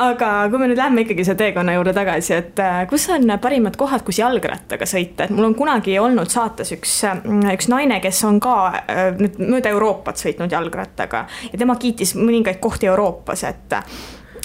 aga 0.00 0.30
kui 0.50 0.60
me 0.60 0.68
nüüd 0.70 0.80
lähme 0.80 1.04
ikkagi 1.04 1.24
selle 1.26 1.40
teekonna 1.40 1.76
juurde 1.76 1.94
tagasi, 1.96 2.34
et 2.36 2.62
äh, 2.62 2.82
kus 2.90 3.08
on 3.14 3.30
parimad 3.42 3.76
kohad, 3.80 4.04
kus 4.06 4.20
jalgrattaga 4.20 4.88
sõita, 4.88 5.26
et 5.26 5.34
mul 5.34 5.50
on 5.50 5.56
kunagi 5.58 5.96
olnud 6.02 6.32
saates 6.32 6.72
üks, 6.76 6.96
äh, 7.08 7.20
üks 7.54 7.70
naine, 7.72 8.00
kes 8.04 8.22
on 8.28 8.40
ka 8.42 8.56
äh, 8.82 9.04
nüüd 9.18 9.38
mööda 9.42 9.72
Euroopat 9.74 10.20
sõitnud 10.22 10.52
jalgrattaga 10.52 11.26
ja 11.50 11.58
tema 11.58 11.78
kiitis 11.80 12.16
mõningaid 12.18 12.60
kohti 12.62 12.90
Euroopas, 12.90 13.44
et 13.48 13.78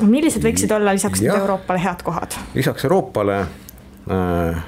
millised 0.01 0.43
võiksid 0.45 0.71
olla 0.75 0.93
lisaks 0.95 1.23
ja, 1.23 1.35
Euroopale 1.39 1.81
head 1.83 2.05
kohad? 2.05 2.37
lisaks 2.57 2.87
Euroopale 2.87 3.41
äh, 3.41 4.63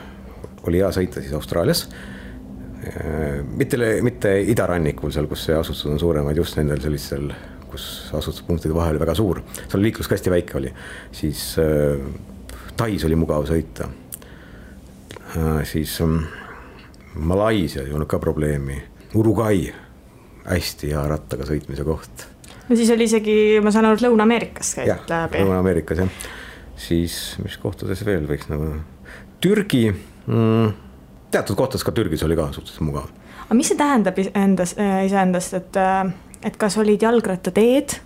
oli 0.67 0.83
hea 0.83 0.91
sõita 0.95 1.23
siis 1.23 1.33
Austraalias. 1.35 1.87
Mitte, 3.55 3.77
mitte 4.03 4.33
idarannikul, 4.51 5.11
seal, 5.15 5.29
kus 5.31 5.45
see 5.47 5.55
asustused 5.55 5.93
on 5.93 5.99
suuremad, 6.01 6.35
just 6.35 6.57
nendel 6.59 6.81
sellistel 6.83 7.29
kus 7.73 7.87
asustuspunktide 8.13 8.77
vahe 8.77 8.93
oli 8.93 9.01
väga 9.01 9.17
suur, 9.17 9.41
seal 9.65 9.83
liiklus 9.83 10.07
ka 10.09 10.17
hästi 10.17 10.33
väike 10.37 10.61
oli, 10.61 10.71
siis 11.11 11.51
äh, 11.61 12.07
Tais 12.73 13.03
oli 13.05 13.13
mugav 13.13 13.43
sõita 13.45 13.85
siis 15.63 16.01
ähm, 16.01 16.17
Malaisia 17.15 17.83
ei 17.83 17.93
olnud 17.93 18.07
ka 18.07 18.19
probleemi, 18.19 18.83
Uruguay, 19.15 19.67
hästi 20.45 20.89
hea 20.93 21.03
rattaga 21.07 21.45
sõitmise 21.47 21.85
koht. 21.85 22.25
no 22.69 22.75
siis 22.75 22.89
oli 22.93 23.07
isegi, 23.09 23.35
ma 23.63 23.71
saan 23.71 23.89
aru, 23.89 23.99
et 23.99 24.05
Lõuna-Ameerikas 24.05 24.73
käid 24.79 25.09
läbi. 25.09 25.43
Lõuna-Ameerikas 25.43 26.03
jah, 26.03 26.15
siis 26.79 27.17
mis 27.43 27.57
kohtades 27.61 28.05
veel 28.05 28.27
võiks 28.29 28.49
nagu, 28.51 28.75
Türgi 29.43 29.87
mm,, 29.91 30.73
teatud 31.33 31.59
kohtades 31.59 31.85
ka 31.85 31.93
Türgis 31.95 32.23
oli 32.25 32.37
ka 32.39 32.49
suhteliselt 32.55 32.87
mugav. 32.87 33.09
aga 33.45 33.57
mis 33.57 33.71
see 33.71 33.79
tähendab 33.79 34.19
endas, 34.33 34.75
iseendast, 34.77 35.57
et, 35.59 35.81
et 36.43 36.57
kas 36.59 36.77
olid 36.81 37.01
jalgrattateed 37.01 37.99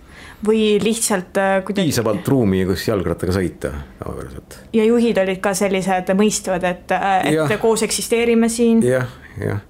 või 0.46 0.78
lihtsalt 0.82 1.38
äh, 1.38 1.56
kuidagi. 1.66 1.88
piisavalt 1.88 2.28
ruumi, 2.28 2.62
kus 2.68 2.86
jalgrattaga 2.88 3.34
sõita 3.34 3.72
tavapäraselt. 3.98 4.60
ja 4.72 4.84
juhid 4.86 5.18
olid 5.18 5.40
ka 5.42 5.54
sellised 5.58 6.12
mõistvad, 6.18 6.66
et, 6.68 6.94
äh, 6.94 7.16
et 7.32 7.34
ja. 7.34 7.58
koos 7.58 7.82
eksisteerime 7.86 8.48
siin 8.52 8.84
ja,. 8.86 9.02
jah, 9.02 9.48
jah 9.48 9.66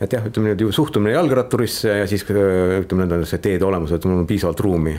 et 0.00 0.12
jah, 0.16 0.24
ütleme 0.26 0.50
niimoodi 0.50 0.72
suhtumine 0.72 1.14
jalgratturisse 1.14 1.98
ja 2.00 2.06
siis 2.08 2.24
ütleme 2.24 3.04
nõnda 3.04 3.26
see 3.28 3.42
teede 3.44 3.66
olemus, 3.68 3.92
et 3.92 4.04
mul 4.08 4.22
on 4.22 4.28
piisavalt 4.28 4.62
ruumi. 4.64 4.94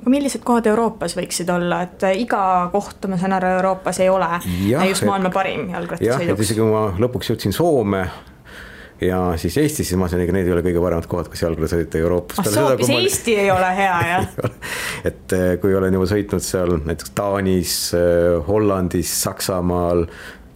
aga 0.00 0.10
millised 0.10 0.42
kohad 0.44 0.66
Euroopas 0.66 1.14
võiksid 1.16 1.52
olla, 1.54 1.82
et 1.86 2.04
äh, 2.08 2.18
iga 2.24 2.68
koht, 2.72 3.06
ma 3.08 3.20
saan 3.20 3.38
aru, 3.38 3.54
Euroopas 3.60 4.02
ei 4.02 4.10
ole 4.12 4.28
ja, 4.66 4.84
just 4.90 5.06
maailma 5.08 5.30
et, 5.30 5.38
parim 5.38 5.70
jalgrattasõiduks. 5.72 6.26
jah, 6.26 6.36
et 6.36 6.44
isegi 6.48 6.60
kui 6.60 6.68
ma 6.74 6.84
lõpuks 7.06 7.32
jõudsin 7.32 7.56
Soome 7.56 8.04
ja 9.06 9.20
siis 9.40 9.56
Eestis, 9.60 9.88
siis 9.90 9.98
ma 9.98 10.08
ütlesin, 10.08 10.24
ega 10.26 10.34
need 10.36 10.48
ei 10.48 10.54
ole 10.54 10.64
kõige 10.64 10.82
paremad 10.82 11.08
kohad, 11.10 11.30
kus 11.32 11.44
jalgrattal 11.44 11.82
sõita 11.82 12.00
Euroopas. 12.02 12.42
ah 12.42 12.50
soo, 12.50 12.66
hoopis 12.70 12.92
Eesti 12.96 13.36
ei 13.44 13.50
ole 13.54 13.70
hea, 13.76 13.96
jah 14.08 14.28
et 15.08 15.36
eh, 15.36 15.48
kui 15.62 15.74
olen 15.78 15.98
juba 15.98 16.08
sõitnud 16.10 16.44
seal 16.44 16.76
näiteks 16.82 17.14
Taanis, 17.18 17.78
eh, 17.98 18.36
Hollandis, 18.48 19.14
Saksamaal, 19.24 20.06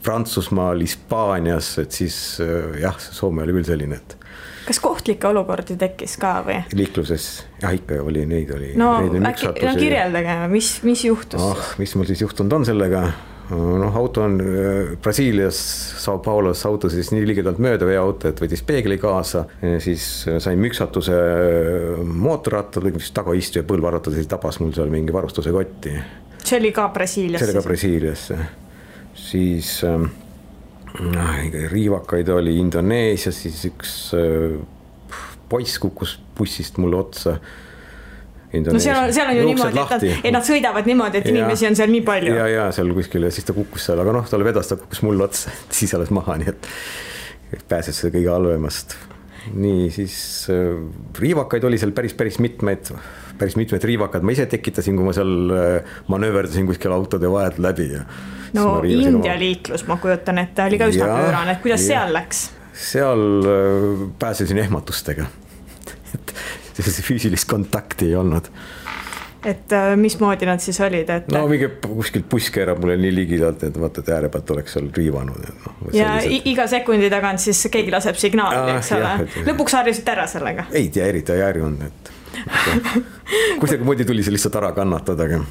Prantsusmaal, 0.06 0.84
Hispaanias, 0.84 1.72
et 1.82 1.96
siis 1.96 2.18
eh, 2.44 2.80
jah, 2.84 2.98
Soome 3.00 3.46
oli 3.46 3.58
küll 3.58 3.70
selline, 3.72 4.00
et 4.00 4.18
kas 4.66 4.80
kohtlikke 4.82 5.28
olukordi 5.30 5.76
tekkis 5.78 6.16
ka 6.20 6.40
või? 6.46 6.58
liikluses, 6.74 7.30
jah 7.62 7.74
ikka 7.76 8.00
oli, 8.02 8.26
neid 8.28 8.50
oli. 8.54 8.74
no 8.78 8.96
äkki, 9.04 9.52
no 9.62 9.78
kirjeldage, 9.78 10.40
mis, 10.52 10.76
mis 10.86 11.06
juhtus 11.06 11.42
oh,? 11.42 11.72
mis 11.80 11.94
mul 11.98 12.08
siis 12.10 12.24
juhtunud 12.26 12.60
on 12.60 12.68
sellega 12.68 13.06
noh, 13.50 13.96
auto 13.96 14.22
on 14.22 14.40
äh, 14.40 14.96
Brasiilias, 15.02 15.58
Sao 16.02 16.18
Paulos 16.18 16.66
auto 16.66 16.90
siis 16.90 17.10
nii 17.14 17.26
ligidalt 17.28 17.60
mööda 17.62 17.86
veoauto, 17.88 18.30
et 18.30 18.40
võttis 18.42 18.62
peegli 18.66 18.98
kaasa, 18.98 19.44
siis 19.82 20.06
äh, 20.30 20.40
sain 20.42 20.60
müksatuse 20.62 21.16
äh, 21.16 22.04
mootorrattal, 22.06 22.90
mis 22.94 23.10
tagaistuja 23.14 23.66
põlvaratas, 23.68 24.16
siis 24.18 24.30
tabas 24.30 24.60
mul 24.62 24.74
seal 24.76 24.90
mingi 24.92 25.14
varustuse 25.14 25.54
kotti. 25.54 25.94
see 26.42 26.60
oli 26.60 26.72
ka 26.74 26.88
Brasiilias? 26.94 27.42
see 27.42 27.50
oli 27.50 27.58
ka 27.58 27.66
Brasiilias, 27.66 28.24
siis 29.26 29.76
noh, 29.86 31.36
riivakaid 31.72 32.32
oli 32.34 32.58
Indoneesias, 32.62 33.42
siis 33.46 33.62
üks 33.70 33.94
poiss 35.46 35.78
kukkus 35.78 36.16
bussist 36.36 36.78
mulle 36.82 36.98
otsa 36.98 37.36
no 38.54 38.78
seal 38.78 38.98
on, 39.00 39.12
seal 39.14 39.30
on 39.30 39.36
ju 39.36 39.48
niimoodi, 39.48 39.80
et 39.80 39.90
nad, 39.90 40.04
et 40.28 40.34
nad 40.34 40.46
sõidavad 40.46 40.86
niimoodi, 40.88 41.20
et 41.20 41.28
ja, 41.28 41.34
inimesi 41.34 41.68
on 41.68 41.76
seal 41.78 41.90
nii 41.92 42.04
palju. 42.06 42.36
ja, 42.36 42.46
ja 42.50 42.68
seal 42.74 42.92
kuskil 42.96 43.26
ja 43.26 43.32
siis 43.34 43.46
ta 43.48 43.56
kukkus 43.56 43.88
seal, 43.90 44.00
aga 44.02 44.14
noh, 44.16 44.28
talle 44.30 44.46
vedas, 44.46 44.70
ta 44.70 44.78
kukkus 44.80 45.02
mulle 45.06 45.26
otsa, 45.26 45.52
siis 45.78 45.94
alles 45.98 46.12
maha, 46.14 46.38
nii 46.42 46.54
et 46.54 46.70
pääses 47.70 48.00
kõige 48.06 48.30
halvemast. 48.30 48.96
nii, 49.54 49.90
siis 49.94 50.16
äh, 50.50 50.74
riivakaid 51.20 51.64
oli 51.68 51.78
seal 51.78 51.94
päris, 51.96 52.14
päris 52.18 52.40
mitmeid, 52.42 52.90
päris 53.38 53.54
mitmed 53.58 53.84
riivakad 53.86 54.26
ma 54.26 54.34
ise 54.34 54.48
tekitasin, 54.50 54.98
kui 54.98 55.06
ma 55.06 55.14
seal 55.16 55.54
äh, 55.54 55.96
manööverdasin 56.10 56.66
kuskil 56.66 56.94
autode 56.94 57.30
vahelt 57.30 57.60
läbi 57.62 57.92
ja. 57.92 58.04
no 58.56 58.80
India 58.82 59.14
oma... 59.14 59.38
liiklus, 59.38 59.86
ma 59.90 59.98
kujutan 60.02 60.42
ette, 60.42 60.66
oli 60.66 60.80
ka 60.82 60.90
üsna 60.90 61.10
pöörane, 61.14 61.58
kuidas 61.62 61.86
ja, 61.86 61.94
seal 61.94 62.14
läks? 62.18 62.46
seal 62.76 63.26
äh, 63.46 64.06
pääsesin 64.18 64.58
ehmatustega 64.66 65.30
füüsilist 67.08 67.48
kontakti 67.50 68.10
ei 68.10 68.16
olnud 68.20 68.50
et 69.46 69.72
äh, 69.72 69.96
mismoodi 69.96 70.46
nad 70.46 70.62
siis 70.62 70.78
olid, 70.80 71.10
et? 71.10 71.28
no 71.32 71.44
mingi 71.50 71.68
kuskilt 71.84 72.26
buss 72.30 72.50
keerab 72.54 72.80
mulle 72.82 72.96
nii 73.00 73.12
ligidalt, 73.14 73.62
et 73.68 73.76
vaata, 73.80 74.02
et 74.02 74.10
ääre 74.16 74.30
pealt 74.32 74.50
oleks 74.56 74.74
seal 74.76 74.88
riivanud 74.96 75.44
no,. 75.46 75.74
ja 75.94 76.16
sellised... 76.20 76.48
iga 76.52 76.66
sekundi 76.70 77.10
tagant 77.12 77.42
siis 77.42 77.60
keegi 77.72 77.94
laseb 77.94 78.18
signaali, 78.20 78.78
eks 78.78 78.92
ole. 78.96 79.12
lõpuks 79.50 79.78
harjusite 79.78 80.14
ära 80.16 80.26
sellega? 80.30 80.66
ei 80.72 80.88
tea, 80.94 81.06
eriti 81.12 81.36
ei 81.36 81.44
harjunud, 81.46 81.86
et 81.86 82.12
kuidagimoodi 83.60 84.08
tuli 84.08 84.24
see 84.26 84.34
lihtsalt 84.34 84.58
ära 84.62 84.72
kannatada, 84.76 85.28
aga 85.28 85.44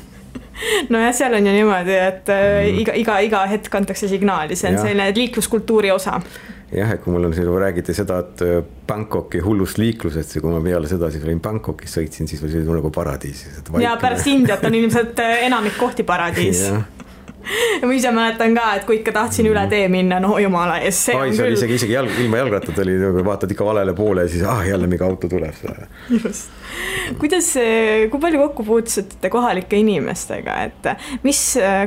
nojah, 0.92 1.14
seal 1.16 1.38
on 1.38 1.48
ju 1.48 1.56
niimoodi, 1.56 1.96
et 2.10 2.34
mm. 2.34 2.82
iga, 2.84 2.98
iga, 3.00 3.22
iga 3.30 3.46
hetk 3.52 3.80
antakse 3.80 4.12
signaali, 4.12 4.60
see 4.60 4.74
on 4.74 4.80
ja. 4.80 4.84
selline 4.90 5.08
liikluskultuuri 5.16 5.94
osa 5.96 6.20
jah, 6.72 6.92
et 6.96 7.04
kui 7.04 7.14
mul 7.14 7.30
on 7.30 7.36
siin 7.36 7.50
räägiti 7.62 7.94
seda, 7.94 8.20
et 8.24 8.44
äh, 8.46 8.58
Bangkoki 8.88 9.42
hullust 9.46 9.78
liiklusest 9.82 10.38
ja 10.38 10.42
kui 10.44 10.54
ma 10.54 10.62
peale 10.64 10.90
seda 10.90 11.12
siis 11.14 11.24
olin 11.26 11.42
Bangkokis, 11.44 11.98
sõitsin, 12.00 12.30
siis 12.30 12.44
oli 12.44 12.66
nagu 12.66 12.92
paradiisis. 12.94 13.62
ja 13.82 13.96
pärast 14.02 14.28
Indiat 14.32 14.66
on 14.66 14.76
ilmselt 14.82 15.20
äh, 15.24 15.46
enamik 15.50 15.78
kohti 15.78 16.04
paradiis 16.04 16.66
ma 17.86 17.94
ise 17.94 18.12
mäletan 18.16 18.56
ka, 18.58 18.66
et 18.80 18.86
kui 18.88 19.00
ikka 19.00 19.14
tahtsin 19.16 19.50
üle 19.50 19.66
tee 19.72 19.88
minna, 19.92 20.20
no 20.24 20.38
jumala 20.42 20.78
eest, 20.84 21.10
see 21.10 21.18
Ai, 21.18 21.30
on 21.30 21.38
küll. 21.38 21.56
isegi, 21.58 21.78
isegi 21.80 21.96
jalg, 21.96 22.14
ilma 22.22 22.42
jalgrattata 22.42 22.84
oli 22.86 22.96
nagu 23.02 23.26
vaatad 23.26 23.52
ikka 23.56 23.68
valele 23.68 23.94
poole 23.98 24.26
ja 24.26 24.32
siis 24.32 24.46
ah 24.50 24.64
jälle 24.68 24.90
mingi 24.92 25.04
auto 25.06 25.30
tuleb. 25.32 25.62
just, 26.10 26.50
kuidas, 27.22 27.52
kui 28.12 28.24
palju 28.26 28.42
kokku 28.46 28.66
puutusite 28.68 29.30
kohalike 29.34 29.80
inimestega, 29.82 30.58
et 30.70 31.22
mis, 31.24 31.44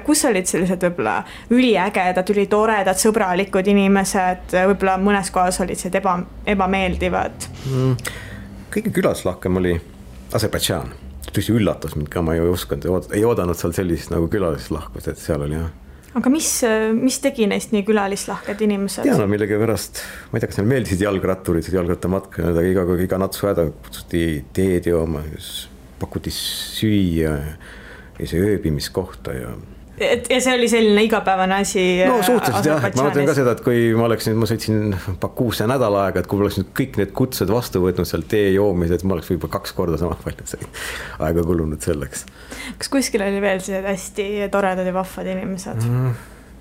kus 0.06 0.24
olid 0.28 0.48
sellised 0.50 0.86
võib-olla 0.88 1.18
üliägedad, 1.54 2.34
ülitoredad, 2.34 3.00
sõbralikud 3.00 3.68
inimesed, 3.74 4.56
võib-olla 4.72 4.98
mõnes 5.02 5.32
kohas 5.34 5.60
olid 5.64 5.80
need 5.88 6.00
eba, 6.02 6.18
ebameeldivad 6.46 7.50
mm,? 7.66 8.16
kõige 8.72 8.92
külaslahkem 8.94 9.56
oli 9.60 9.78
Aserbaidžaan 10.36 11.07
tõsi 11.34 11.54
üllatas 11.56 11.96
mind 11.98 12.10
ka, 12.12 12.22
ma 12.24 12.36
ei 12.36 12.42
osanud, 12.44 13.12
ei 13.16 13.26
oodanud 13.26 13.58
seal 13.58 13.74
sellist 13.76 14.12
nagu 14.14 14.30
külalislahkust, 14.32 15.12
et 15.12 15.20
seal 15.20 15.44
oli 15.46 15.58
jah 15.58 15.70
aga 16.18 16.30
mis, 16.32 16.48
mis 16.96 17.18
tegi 17.22 17.46
neist 17.50 17.72
nii 17.74 17.84
külalislahked 17.86 18.62
inimesed? 18.64 19.06
tean, 19.06 19.24
millegivõrast, 19.30 20.02
ma 20.30 20.38
ei 20.38 20.42
tea, 20.42 20.50
kas 20.50 20.60
neile 20.60 20.72
meeldisid 20.72 21.04
jalgratturid, 21.04 21.68
jalgrattamatka, 21.74 22.48
aga 22.52 22.64
iga, 22.66 22.84
iga 23.04 23.20
natsu 23.20 23.50
häda 23.50 23.68
kutsuti 23.84 24.22
teed 24.56 24.88
jooma, 24.90 25.24
pakuti 26.00 26.32
süüa 26.34 27.34
ja 28.18 28.24
siis 28.24 28.38
ööbimiskohta 28.40 29.34
ja 29.36 29.52
et 30.00 30.30
ja 30.32 30.38
see 30.42 30.54
oli 30.56 30.68
selline 30.70 31.04
igapäevane 31.06 31.60
asi. 31.62 31.84
no 32.08 32.18
suhteliselt 32.22 32.68
jah, 32.70 32.86
et 32.88 32.98
ma 32.98 33.06
mõtlen 33.08 33.28
ka 33.28 33.36
seda, 33.36 33.54
et 33.56 33.62
kui 33.64 33.92
ma 33.98 34.06
oleks 34.08 34.28
nüüd, 34.30 34.40
ma 34.42 34.48
sõitsin 34.50 34.96
Bakuusse 35.20 35.68
nädal 35.70 35.96
aega, 36.02 36.22
et 36.22 36.30
kui 36.30 36.40
ma 36.40 36.46
oleks 36.46 36.60
nüüd 36.60 36.72
kõik 36.78 36.98
need 37.00 37.14
kutsed 37.18 37.52
vastu 37.52 37.82
võtnud 37.84 38.08
seal 38.08 38.26
tee 38.30 38.50
joomised, 38.56 39.04
ma 39.08 39.16
oleks 39.16 39.30
võib-olla 39.32 39.58
kaks 39.58 39.76
korda 39.76 40.00
sama 40.00 40.18
palju 40.24 40.60
aega 41.26 41.46
kulunud 41.46 41.84
selleks. 41.84 42.26
kas 42.78 42.92
kuskil 42.92 43.24
oli 43.26 43.40
veel 43.44 43.62
sellised 43.62 43.88
hästi 43.88 44.28
toredad 44.52 44.86
ja 44.88 44.96
vahvad 44.96 45.32
inimesed 45.36 45.86
mm,? 45.86 46.18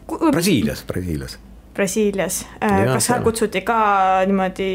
Brasiilias, 0.08 0.86
Brasiilias. 0.88 1.34
Brasiilias, 1.76 2.46
äh, 2.64 2.86
kas 2.94 3.10
seal 3.10 3.26
kutsuti 3.26 3.62
ka 3.68 3.78
niimoodi? 4.30 4.72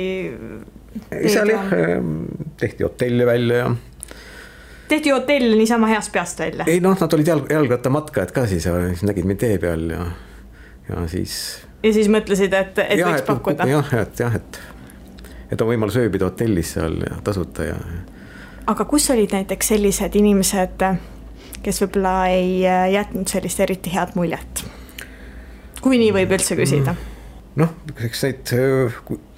seal 1.33 1.49
jah, 1.55 1.73
tehti 2.61 2.85
hotelli 2.85 3.27
välja 3.27 3.63
ja 3.63 3.71
tehti 4.93 5.11
hotell 5.11 5.57
niisama 5.57 5.89
heast 5.93 6.13
peast 6.13 6.41
välja? 6.41 6.65
ei 6.69 6.81
noh, 6.85 6.97
nad 7.01 7.17
olid 7.17 7.29
jalg, 7.33 7.51
jalgrattamatkajad 7.51 8.33
ka 8.37 8.47
siis 8.51 8.67
ja 8.69 8.75
siis 8.89 9.05
nägid 9.09 9.29
mind 9.29 9.41
tee 9.41 9.59
peal 9.63 9.89
ja, 9.91 10.07
ja 10.89 11.05
siis. 11.09 11.37
ja 11.83 11.93
siis 11.93 12.11
mõtlesid, 12.13 12.53
et, 12.59 12.79
et 12.85 12.99
ja, 13.01 13.09
võiks 13.09 13.25
et, 13.25 13.29
pakkuda? 13.31 13.69
jah, 13.71 13.95
et 14.03 14.25
jah, 14.25 14.37
et, 14.41 14.61
et 15.53 15.65
on 15.65 15.71
võimalus 15.73 15.97
ööbida 16.03 16.29
hotellis 16.29 16.75
seal 16.77 16.99
ja 17.07 17.21
tasuta 17.25 17.71
ja. 17.71 17.79
aga 18.73 18.89
kus 18.91 19.09
olid 19.15 19.33
näiteks 19.39 19.73
sellised 19.75 20.19
inimesed, 20.21 20.85
kes 21.63 21.85
võib-olla 21.85 22.17
ei 22.35 22.61
jätnud 22.97 23.33
sellist 23.33 23.65
eriti 23.65 23.95
head 23.95 24.13
muljet? 24.19 24.67
kui 25.83 25.99
nii 25.99 26.13
võib 26.21 26.37
üldse 26.39 26.59
küsida 26.59 26.93
mm 26.93 27.12
noh, 27.61 27.73
eks 28.07 28.25
neid, 28.27 28.53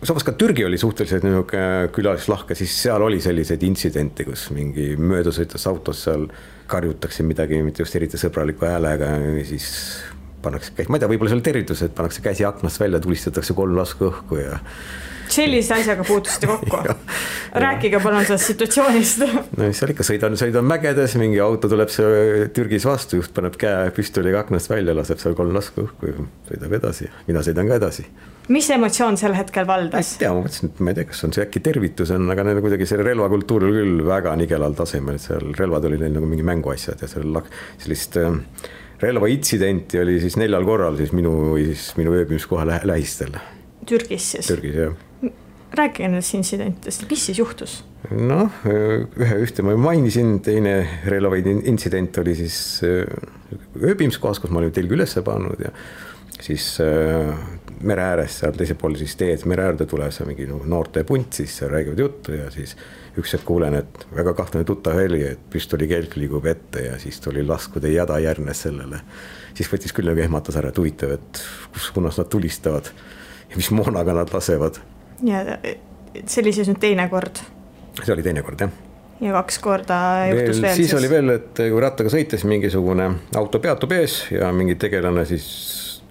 samas 0.06 0.26
ka 0.26 0.34
Türgi 0.38 0.66
oli 0.66 0.78
suhteliselt 0.80 1.24
niisugune 1.26 1.92
külalislahke, 1.94 2.56
siis 2.58 2.74
seal 2.84 3.02
oli 3.02 3.20
selliseid 3.22 3.62
intsidente, 3.66 4.26
kus 4.28 4.48
mingi 4.54 4.92
möödasõitvas 5.00 5.66
autos 5.70 6.04
seal 6.06 6.28
karjutakse 6.70 7.26
midagi 7.26 7.60
mitte 7.64 7.84
just 7.84 7.96
eriti 7.98 8.20
sõbraliku 8.20 8.68
häälega 8.68 9.10
siis 9.48 9.66
pannakse, 10.44 10.74
ma 10.88 10.98
ei 10.98 11.02
tea, 11.02 11.10
võib-olla 11.10 11.32
seal 11.32 11.44
tervitused, 11.44 11.94
pannakse 11.96 12.22
käsi 12.24 12.46
aknast 12.46 12.80
välja, 12.80 13.00
tulistatakse 13.02 13.56
kolm 13.56 13.76
lasku 13.78 14.10
õhku 14.10 14.40
ja 14.40 14.60
sellise 15.34 15.74
asjaga 15.76 16.04
puutusite 16.06 16.48
kokku 16.50 16.82
rääkige 17.64 18.00
palun 18.02 18.26
sellest 18.26 18.50
situatsioonist. 18.52 19.24
no 19.58 19.70
seal 19.76 19.94
ikka, 19.94 20.06
sõidan, 20.06 20.36
sõidan 20.38 20.66
mägedes, 20.68 21.16
mingi 21.20 21.40
auto 21.42 21.70
tuleb 21.70 21.90
seal 21.92 22.46
Türgis 22.54 22.86
vastu, 22.88 23.20
juht 23.20 23.34
paneb 23.36 23.58
käe 23.60 23.90
püstoliga 23.94 24.42
aknast 24.44 24.70
välja, 24.72 24.96
laseb 24.96 25.22
seal 25.22 25.36
kolm 25.38 25.54
lasku 25.56 25.86
õhku 25.86 26.10
ja 26.10 26.28
sõidab 26.50 26.78
edasi, 26.80 27.10
mina 27.28 27.44
sõidan 27.46 27.70
ka 27.70 27.80
edasi. 27.82 28.06
mis 28.54 28.70
emotsioon 28.70 29.18
sel 29.20 29.36
hetkel 29.38 29.66
valdas? 29.68 30.14
ei 30.14 30.24
tea, 30.24 30.32
ma 30.34 30.44
mõtlesin, 30.44 30.72
et 30.72 30.80
ma 30.84 30.94
ei 30.94 31.00
tea, 31.00 31.10
kas 31.10 31.24
on 31.28 31.36
see 31.36 31.46
äkki 31.46 31.64
tervitus 31.64 32.14
on, 32.14 32.30
aga 32.34 32.46
neil 32.46 32.62
kuidagi 32.64 32.88
see 32.90 33.02
relvakultuur 33.02 33.68
oli 33.68 33.82
küll 33.82 34.06
väga 34.08 34.34
nigelal 34.40 34.76
tasemel, 34.78 35.20
et 35.20 35.26
seal 35.28 35.54
relvad 35.58 35.90
olid 35.90 36.04
neil 36.04 36.18
nagu 36.18 36.30
mingi 36.30 36.46
mänguasjad 36.46 37.04
ja 37.04 37.10
seal 37.10 37.42
sellist 37.82 38.18
äh, 38.20 38.34
relvaintsidenti 39.04 40.00
oli 40.00 40.20
siis 40.22 40.36
neljal 40.40 40.64
korral 40.66 40.96
siis 40.96 41.12
minu 41.16 41.54
siis 41.58 41.92
minu 41.98 42.14
ööbimiskoha 42.14 42.66
lä 42.66 42.80
lähistel. 42.84 43.36
Türgis 43.88 44.30
siis? 44.34 44.46
Türgis 44.50 44.78
jah. 44.78 44.94
rääkige 45.74 46.08
nendest 46.08 46.34
intsidentidest, 46.38 47.06
mis 47.10 47.26
siis 47.26 47.38
juhtus? 47.38 47.82
noh, 48.10 48.62
ühe, 48.68 49.36
ühte 49.42 49.64
ma 49.64 49.74
mainisin, 49.80 50.38
teine 50.44 50.74
relvaid 51.08 51.48
intsident 51.54 52.18
oli 52.20 52.34
siis 52.38 52.58
ööbimiskohas, 52.84 54.42
kus 54.42 54.52
ma 54.52 54.60
olin 54.60 54.74
telgi 54.76 54.94
üles 54.98 55.16
pannud 55.24 55.62
ja 55.64 55.72
siis 56.44 56.76
äh, 56.84 57.32
mere 57.84 58.04
ääres 58.10 58.38
seal 58.40 58.54
teisel 58.56 58.78
pool 58.80 58.96
siis 58.98 59.14
teed 59.20 59.44
mere 59.50 59.68
äärde 59.68 59.86
tulemas 59.88 60.20
mingi 60.26 60.46
noorte 60.48 61.04
punt, 61.08 61.32
siis 61.32 61.56
räägivad 61.70 62.00
juttu 62.04 62.36
ja 62.36 62.50
siis 62.52 62.74
üks 63.18 63.36
hetk 63.36 63.46
kuulen, 63.46 63.76
et 63.78 64.06
väga 64.14 64.34
kahtlane 64.36 64.66
tuttav 64.66 64.98
heli, 64.98 65.22
et 65.28 65.42
püstolikelk 65.50 66.16
liigub 66.18 66.46
ette 66.50 66.88
ja 66.88 66.98
siis 66.98 67.20
tuli 67.22 67.44
laskude 67.46 67.92
jada 67.92 68.18
järgnes 68.18 68.64
sellele. 68.66 69.00
siis 69.54 69.70
võttis 69.70 69.94
küll 69.94 70.10
nagu 70.10 70.20
ehmatas 70.20 70.56
ära, 70.58 70.72
et 70.72 70.78
huvitav, 70.78 71.14
et 71.14 71.42
kus 71.72 71.90
suunas 71.92 72.18
nad 72.18 72.30
tulistavad 72.30 72.90
mis 73.58 73.70
moonaga 73.74 74.16
nad 74.16 74.32
lasevad. 74.34 74.80
ja 75.22 75.44
see 76.24 76.42
oli 76.42 76.52
siis 76.56 76.70
nüüd 76.70 76.82
teine 76.82 77.08
kord? 77.12 77.42
see 78.00 78.12
oli 78.14 78.26
teine 78.26 78.42
kord 78.46 78.66
jah 78.66 78.74
ja 79.24 79.32
kaks 79.36 79.58
korda 79.62 79.98
juhtus 80.30 80.58
veel, 80.58 80.62
veel 80.66 80.76
siis, 80.76 80.90
siis 80.90 80.98
oli 80.98 81.10
veel, 81.10 81.36
et 81.38 81.62
kui 81.62 81.80
rattaga 81.82 82.10
sõites 82.12 82.44
mingisugune 82.48 83.08
auto 83.38 83.60
peatub 83.62 83.94
ees 83.96 84.18
ja 84.34 84.50
mingi 84.56 84.76
tegelane 84.80 85.24
siis 85.28 85.46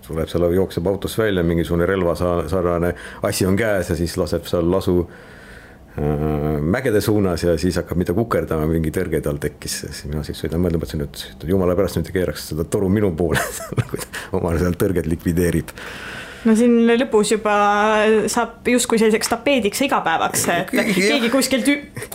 tuleb 0.08 0.32
seal, 0.32 0.48
jookseb 0.56 0.88
autost 0.88 1.20
välja, 1.20 1.44
mingisugune 1.48 1.88
relvasarnane 1.88 2.94
asi 3.28 3.48
on 3.48 3.60
käes 3.60 3.92
ja 3.94 4.00
siis 4.00 4.16
laseb 4.20 4.48
seal 4.50 4.72
lasu 4.72 4.98
äh, 5.04 6.60
mägede 6.62 7.02
suunas 7.02 7.44
ja 7.44 7.58
siis 7.58 7.78
hakkab 7.80 8.00
mida 8.02 8.16
kukerdama, 8.18 8.68
mingi 8.72 8.92
tõrge 8.96 9.22
tal 9.24 9.40
tekkis, 9.44 9.80
siis 9.86 10.04
mina 10.10 10.24
siis 10.28 10.40
sõidan 10.44 10.64
mõtlesin, 10.64 11.06
et 11.06 11.48
jumala 11.48 11.78
pärast 11.80 12.00
nüüd 12.00 12.12
ei 12.12 12.20
keeraks 12.20 12.50
seda 12.52 12.68
toru 12.68 12.90
minu 12.92 13.14
poole 13.20 13.44
nagu 13.80 14.04
oma 14.40 14.56
seal 14.60 14.80
tõrget 14.80 15.10
likvideerib 15.12 15.76
no 16.48 16.56
siin 16.58 16.76
lõpus 17.00 17.34
juba 17.36 17.56
saab 18.32 18.68
justkui 18.68 19.00
selliseks 19.02 19.32
tapeediks 19.32 19.84
igapäevaks, 19.88 20.46
et 20.54 20.74
keegi 20.74 21.30
kuskil, 21.34 21.66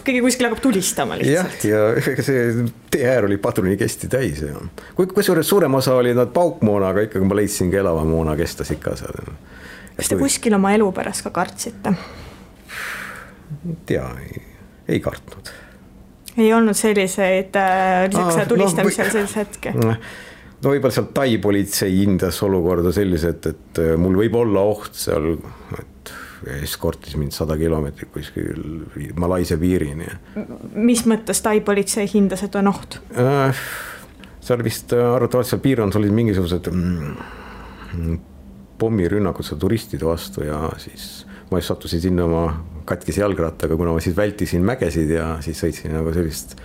keegi 0.04 0.22
kuskil 0.24 0.48
hakkab 0.48 0.62
tulistama 0.64 1.18
lihtsalt. 1.20 1.64
jah, 1.68 1.92
ja 1.98 2.12
ega 2.14 2.24
see 2.26 2.66
tee-äär 2.92 3.28
oli 3.28 3.38
padrunikesti 3.42 4.10
täis 4.12 4.42
ja 4.44 4.58
kusjuures 4.98 5.48
suurem 5.48 5.78
osa 5.80 5.96
oli 6.00 6.14
nad 6.16 6.32
paukmoona, 6.34 6.92
aga 6.94 7.06
ikkagi 7.08 7.28
ma 7.28 7.38
leidsin 7.38 7.72
ka 7.72 7.80
elava 7.82 8.04
moona 8.08 8.36
kestas 8.38 8.72
ikka 8.74 8.96
seal. 9.00 9.32
kas 9.96 10.10
te 10.10 10.16
kui... 10.16 10.26
kuskil 10.26 10.58
oma 10.58 10.74
elu 10.76 10.90
pärast 10.96 11.26
ka 11.26 11.34
kartsite? 11.40 11.94
ei 13.64 13.80
tea, 13.88 14.04
ei 14.88 15.00
kartnud 15.00 15.54
ei 16.38 16.52
olnud 16.54 16.76
selliseid 16.76 17.56
äh, 17.56 18.06
lisaks 18.10 18.34
sellele 18.34 18.48
tulistamisele 18.48 19.06
no, 19.06 19.12
selliseid 19.12 19.46
hetki? 19.46 19.72
No 20.62 20.72
võib-olla 20.72 20.94
seal 20.94 21.10
Tai 21.14 21.36
politsei 21.42 22.00
hindas 22.00 22.40
olukorda 22.46 22.92
selliselt, 22.94 23.46
et 23.50 23.82
äh, 23.82 23.94
mul 24.00 24.18
võib 24.22 24.38
olla 24.40 24.64
oht 24.72 24.96
seal, 24.98 25.36
et 25.78 26.14
eskortis 26.62 27.16
mind 27.18 27.34
sada 27.34 27.56
kilomeetrit 27.58 28.12
kuskil 28.14 28.62
Malaisia 29.18 29.58
piirini. 29.58 30.08
mis 30.74 31.04
mõttes 31.10 31.42
Tai 31.44 31.60
politsei 31.66 32.08
hindas, 32.10 32.44
et 32.46 32.58
on 32.58 32.72
oht 32.72 33.00
äh,? 33.16 33.66
seal 34.48 34.62
vist 34.64 34.94
äh, 34.96 35.04
arvatavasti 35.04 35.56
seal 35.56 35.64
piirkonnas 35.64 35.98
olid 35.98 36.14
mingisugused 36.16 36.70
mm, 36.72 38.18
pommirünnakud 38.80 39.44
seal 39.44 39.60
turistide 39.60 40.06
vastu 40.08 40.46
ja 40.46 40.70
siis 40.80 41.26
ma 41.50 41.60
just 41.60 41.72
sattusin 41.72 42.00
sinna 42.00 42.24
oma 42.24 42.44
katkise 42.88 43.20
jalgrattaga, 43.20 43.76
kuna 43.76 43.92
ma 43.92 44.00
siis 44.00 44.16
vältisin 44.16 44.64
mägesid 44.64 45.10
ja 45.12 45.34
siis 45.44 45.60
sõitsin 45.60 45.92
nagu 45.92 46.12
sellist 46.16 46.56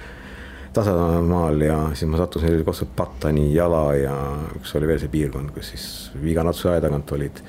tasamaal 0.74 1.62
ja 1.62 1.78
siis 1.94 2.10
ma 2.12 2.20
sattusin 2.20 2.64
koos 2.66 2.84
Pattani 2.96 3.50
jala 3.54 3.84
ja 3.98 4.16
üks 4.58 4.74
oli 4.78 4.90
veel 4.90 5.02
see 5.02 5.12
piirkond, 5.14 5.54
kus 5.56 5.74
siis 5.74 5.86
Viganatsu 6.24 6.72
aia 6.72 6.82
tagant 6.84 7.12
olid, 7.16 7.44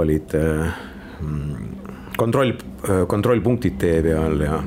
olid 0.00 0.36
mm, 0.38 1.68
kontroll, 2.16 2.56
kontrollpunktid 3.08 3.78
tee 3.80 4.00
peal 4.06 4.40
ja, 4.46 4.58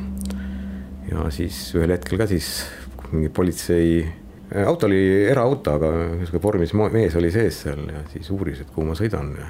ja 1.11 1.27
siis 1.33 1.59
ühel 1.77 1.95
hetkel 1.95 2.21
ka 2.21 2.29
siis 2.29 2.51
mingi 3.11 3.31
politsei 3.33 4.01
auto 4.65 4.87
oli 4.87 5.01
eraauto, 5.27 5.75
aga 5.75 5.91
niisugune 6.15 6.43
vormis 6.43 6.73
mees 6.93 7.15
oli 7.19 7.31
sees 7.33 7.63
seal 7.65 7.83
ja 7.91 8.03
siis 8.11 8.29
uuris, 8.31 8.61
et 8.63 8.71
kuhu 8.71 8.87
ma 8.87 8.95
sõidan 8.99 9.33
ja 9.35 9.49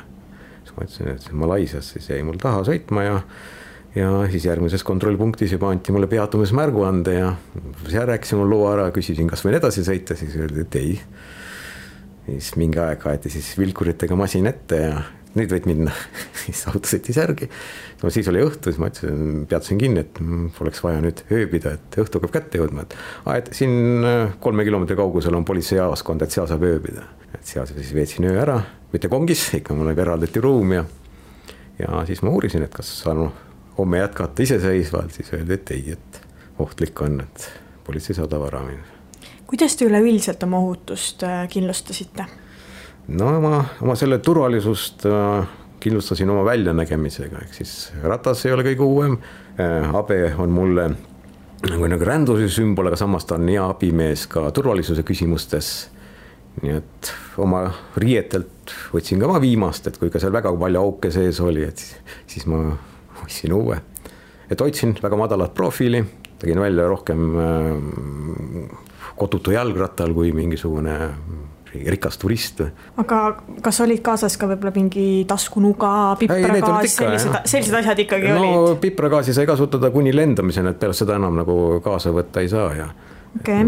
siis 0.64 0.74
ma 0.76 0.88
ütlesin, 0.88 1.14
et 1.14 1.30
Malaisias, 1.38 1.94
siis 1.94 2.10
jäi 2.10 2.24
mul 2.26 2.40
taha 2.42 2.64
sõitma 2.68 3.06
ja 3.06 3.20
ja 3.96 4.12
siis 4.32 4.46
järgmises 4.46 4.84
kontrollpunktis 4.84 5.54
juba 5.56 5.72
anti 5.72 5.92
mulle 5.96 6.08
peatumismärguande 6.12 7.14
ja 7.14 7.34
seal 7.88 8.08
rääkisin 8.10 8.42
mul 8.42 8.52
loo 8.52 8.70
ära, 8.72 8.90
küsisin, 8.96 9.30
kas 9.30 9.46
võin 9.46 9.58
edasi 9.58 9.86
sõita, 9.88 10.18
siis 10.18 10.36
öeldi, 10.38 10.66
et 10.66 10.80
ei. 10.80 10.98
siis 12.28 12.56
mingi 12.60 12.82
aeg 12.84 13.06
aeti 13.08 13.32
siis 13.32 13.54
vilkuritega 13.60 14.18
masin 14.20 14.50
ette 14.50 14.82
ja 14.82 14.98
nüüd 15.38 15.52
võid 15.54 15.68
minna 15.70 15.94
siis 16.44 16.64
auto 16.70 16.90
sõitis 16.90 17.20
järgi. 17.20 17.50
no 18.04 18.12
siis 18.14 18.28
oli 18.32 18.44
õhtu, 18.46 18.72
siis 18.72 18.82
ma 18.82 18.92
ütlesin, 18.92 19.46
peatasin 19.50 19.82
kinni, 19.82 20.04
et 20.06 20.22
poleks 20.58 20.84
vaja 20.84 21.02
nüüd 21.04 21.24
ööbida, 21.32 21.78
et 21.78 22.00
õhtu 22.04 22.22
hakkab 22.22 22.36
kätte 22.40 22.62
jõudma, 22.62 22.86
et 22.86 22.96
aa, 23.26 23.40
et 23.40 23.52
siin 23.58 24.06
äh, 24.06 24.38
kolme 24.44 24.68
kilomeetri 24.68 25.00
kaugusel 25.00 25.38
on 25.38 25.48
politseijaoskond, 25.48 26.26
et 26.26 26.36
seal 26.36 26.50
saab 26.50 26.66
ööbida. 26.68 27.08
et 27.34 27.44
seal 27.46 27.68
siis 27.70 27.94
veetsin 27.96 28.30
öö 28.30 28.38
ära, 28.42 28.62
mitte 28.94 29.10
kongis, 29.12 29.50
ikka 29.60 29.76
mulle 29.78 29.96
eraldati 29.98 30.44
ruum 30.44 30.78
ja 30.78 30.86
ja 31.78 32.06
siis 32.10 32.24
ma 32.26 32.34
uurisin, 32.34 32.64
et 32.66 32.74
kas 32.74 32.90
saan 33.04 33.28
homme 33.78 33.98
jätkata 33.98 34.44
iseseisvalt, 34.44 35.14
siis 35.14 35.34
öeldi, 35.34 35.54
et 35.54 35.72
ei, 35.72 35.92
et 35.92 36.22
ohtlik 36.60 37.02
on, 37.02 37.20
et 37.22 37.50
politsei 37.86 38.16
saadab 38.18 38.48
ära 38.50 38.64
mind. 38.66 38.96
kuidas 39.48 39.76
te 39.76 39.86
üleüldiselt 39.88 40.44
oma 40.44 40.60
ohutust 40.60 41.24
äh, 41.24 41.46
kindlustasite? 41.50 42.26
no 43.08 43.30
oma, 43.38 43.64
oma 43.82 43.96
selle 43.96 44.20
turvalisust 44.20 45.06
äh, 45.06 45.48
kindlustasin 45.80 46.30
oma 46.30 46.46
väljanägemisega, 46.46 47.44
ehk 47.46 47.54
siis 47.54 47.76
ratas 48.04 48.46
ei 48.46 48.56
ole 48.56 48.66
kõige 48.72 48.88
uuem 48.88 49.20
äh,. 49.60 49.92
habe 49.94 50.34
on 50.38 50.50
mulle 50.50 50.90
nagu, 51.66 51.88
nagu 51.88 52.06
rändluse 52.06 52.50
sümbol, 52.54 52.90
aga 52.90 53.00
samas 53.00 53.26
ta 53.26 53.38
on 53.38 53.48
hea 53.50 53.64
abimees 53.70 54.28
ka 54.32 54.50
turvalisuse 54.52 55.06
küsimustes. 55.08 55.90
nii 56.58 56.74
et 56.74 57.12
oma 57.38 57.68
riietelt 58.02 58.72
võtsin 58.90 59.20
ka 59.22 59.28
ma 59.30 59.38
viimast, 59.42 59.88
et 59.88 59.98
kui 60.02 60.10
ka 60.10 60.20
seal 60.20 60.34
väga 60.34 60.50
palju 60.58 60.80
auke 60.82 61.12
sees 61.14 61.38
oli, 61.46 61.68
et 61.70 61.84
siis 62.26 62.48
ma 62.50 62.72
ostsin 63.28 63.54
uue. 63.54 63.78
et 64.50 64.62
hoidsin 64.62 64.96
väga 65.04 65.20
madalat 65.20 65.54
profiili, 65.54 66.04
tegin 66.40 66.62
välja 66.62 66.88
rohkem 66.88 67.28
äh, 67.36 68.78
kodutu 69.18 69.52
jalgrattal 69.52 70.14
kui 70.14 70.32
mingisugune 70.32 70.98
rikas 71.86 72.18
turist. 72.18 72.62
aga 72.98 73.20
kas 73.62 73.82
olid 73.84 74.02
kaasas 74.06 74.38
ka 74.40 74.48
võib-olla 74.50 74.74
mingi 74.76 75.26
taskunuga, 75.30 75.92
pipragaas, 76.20 76.96
sellised, 76.96 77.38
sellised 77.46 77.80
asjad 77.82 78.04
ikkagi 78.06 78.32
no, 78.32 78.40
olid? 78.40 78.56
no 78.56 78.76
pipragaasi 78.82 79.36
sai 79.36 79.48
kasutada 79.50 79.92
kuni 79.94 80.16
lendamiseni, 80.16 80.72
et 80.74 80.80
pärast 80.82 81.04
seda 81.04 81.18
enam 81.20 81.38
nagu 81.38 81.58
kaasa 81.84 82.16
võtta 82.16 82.44
ei 82.46 82.52
saa 82.52 82.72
ja 82.78 82.88
okay.. 83.36 83.68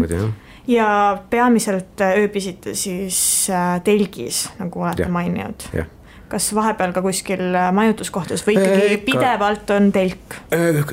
ja 0.70 0.88
peamiselt 1.30 2.02
ööbisite 2.08 2.74
siis 2.78 3.20
äh, 3.52 3.76
telgis, 3.86 4.46
nagu 4.58 4.86
olete 4.86 5.10
maininud? 5.12 5.70
jah 5.76 5.96
kas 6.30 6.50
vahepeal 6.54 6.94
ka 6.94 7.02
kuskil 7.04 7.42
äh, 7.58 7.70
majutuskohtades 7.74 8.44
või 8.46 8.56
ikkagi 8.58 8.96
Ikka, 8.96 9.04
pidevalt 9.08 9.72
on 9.74 9.90
telk? 9.94 10.36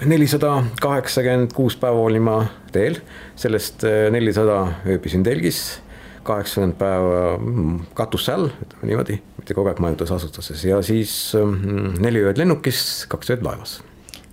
Nelisada 0.09 0.53
kaheksakümmend 0.81 1.53
kuus 1.57 1.77
päeva 1.79 2.05
olin 2.07 2.25
ma 2.25 2.37
teel, 2.73 2.99
sellest 3.39 3.85
äh, 3.87 4.07
nelisada 4.13 4.63
ööbisin 4.87 5.25
telgis, 5.27 5.61
kaheksakümmend 6.27 6.77
päeva 6.79 7.19
mm, 7.37 7.75
katuse 7.97 8.33
all, 8.33 8.49
ütleme 8.65 8.91
niimoodi, 8.91 9.19
mitte 9.37 9.57
kogu 9.57 9.71
aeg 9.71 9.83
majutusasutuses 9.83 10.65
ja 10.67 10.81
siis 10.85 11.13
mm, 11.37 11.99
neli 12.03 12.25
ööd 12.25 12.41
lennukis, 12.41 13.05
kaks 13.11 13.35
ööd 13.35 13.45
laevas. 13.45 13.79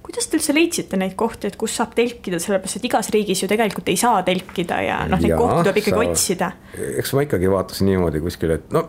Kuidas 0.05 0.29
te 0.29 0.37
üldse 0.37 0.53
leidsite 0.53 0.99
neid 1.01 1.15
kohti, 1.19 1.49
et 1.49 1.57
kus 1.59 1.79
saab 1.79 1.95
telkida, 1.97 2.39
sellepärast 2.43 2.77
et 2.79 2.91
igas 2.91 3.09
riigis 3.13 3.41
ju 3.41 3.49
tegelikult 3.51 3.89
ei 3.89 3.97
saa 4.01 4.21
telkida 4.27 4.83
ja 4.85 4.99
noh, 5.09 5.21
neid 5.21 5.33
kohti 5.37 5.63
tuleb 5.63 5.81
ikkagi 5.81 5.97
sa, 5.97 6.11
otsida. 6.11 6.51
eks 7.01 7.17
ma 7.17 7.25
ikkagi 7.25 7.49
vaatasin 7.51 7.89
niimoodi 7.89 8.21
kuskil, 8.25 8.53
et 8.59 8.69
no 8.75 8.85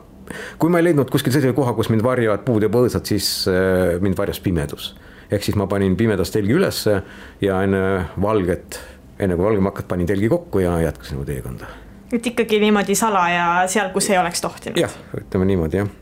kui 0.59 0.71
ma 0.71 0.81
ei 0.81 0.89
leidnud 0.89 1.09
kuskil 1.11 1.33
sellise 1.33 1.55
koha, 1.57 1.73
kus 1.77 1.89
mind 1.93 2.03
varjavad 2.05 2.45
puud 2.45 2.65
ja 2.65 2.69
põõsad, 2.71 3.05
siis 3.07 3.29
äh, 3.51 3.95
mind 4.03 4.17
varjas 4.17 4.39
pimedus. 4.43 4.93
ehk 5.31 5.43
siis 5.43 5.55
ma 5.57 5.67
panin 5.67 5.95
pimedas 5.97 6.31
telgi 6.31 6.53
ülesse 6.53 6.99
ja 7.41 7.61
enne 7.65 7.81
valget, 8.21 8.79
enne 9.19 9.35
kui 9.35 9.45
valgema 9.45 9.71
hakkas, 9.71 9.87
panin 9.89 10.07
telgi 10.07 10.29
kokku 10.29 10.59
ja 10.59 10.79
jätkasin 10.81 11.17
oma 11.17 11.25
teekonda. 11.25 11.65
et 12.13 12.25
ikkagi 12.25 12.59
niimoodi 12.59 12.95
salaja 12.95 13.67
seal, 13.67 13.91
kus 13.93 14.09
ei 14.09 14.17
oleks 14.17 14.41
tohtinud? 14.41 14.79
jah, 14.79 14.97
ütleme 15.17 15.49
niimoodi 15.51 15.81
jah 15.83 15.93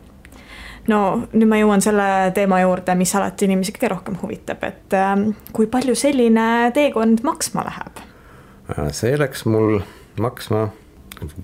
no 0.87 0.99
nüüd 1.31 1.49
ma 1.49 1.59
jõuan 1.61 1.83
selle 1.83 2.07
teema 2.35 2.59
juurde, 2.63 2.95
mis 2.99 3.15
alati 3.15 3.47
inimesi 3.47 3.75
kõige 3.75 3.93
rohkem 3.95 4.19
huvitab, 4.21 4.63
et 4.67 4.97
ähm, 4.99 5.31
kui 5.55 5.67
palju 5.71 5.95
selline 5.95 6.71
teekond 6.75 7.23
maksma 7.23 7.65
läheb? 7.69 8.03
Äh, 8.73 8.91
see 8.95 9.15
läks 9.19 9.47
mul 9.47 9.81
maksma 10.19 10.69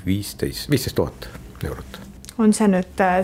viisteist, 0.05 0.69
viisteist 0.71 0.99
tuhat 0.99 1.31
eurot 1.63 2.08
on 2.39 2.53
see 2.55 2.69
nüüd, 2.71 3.01
äh, 3.03 3.19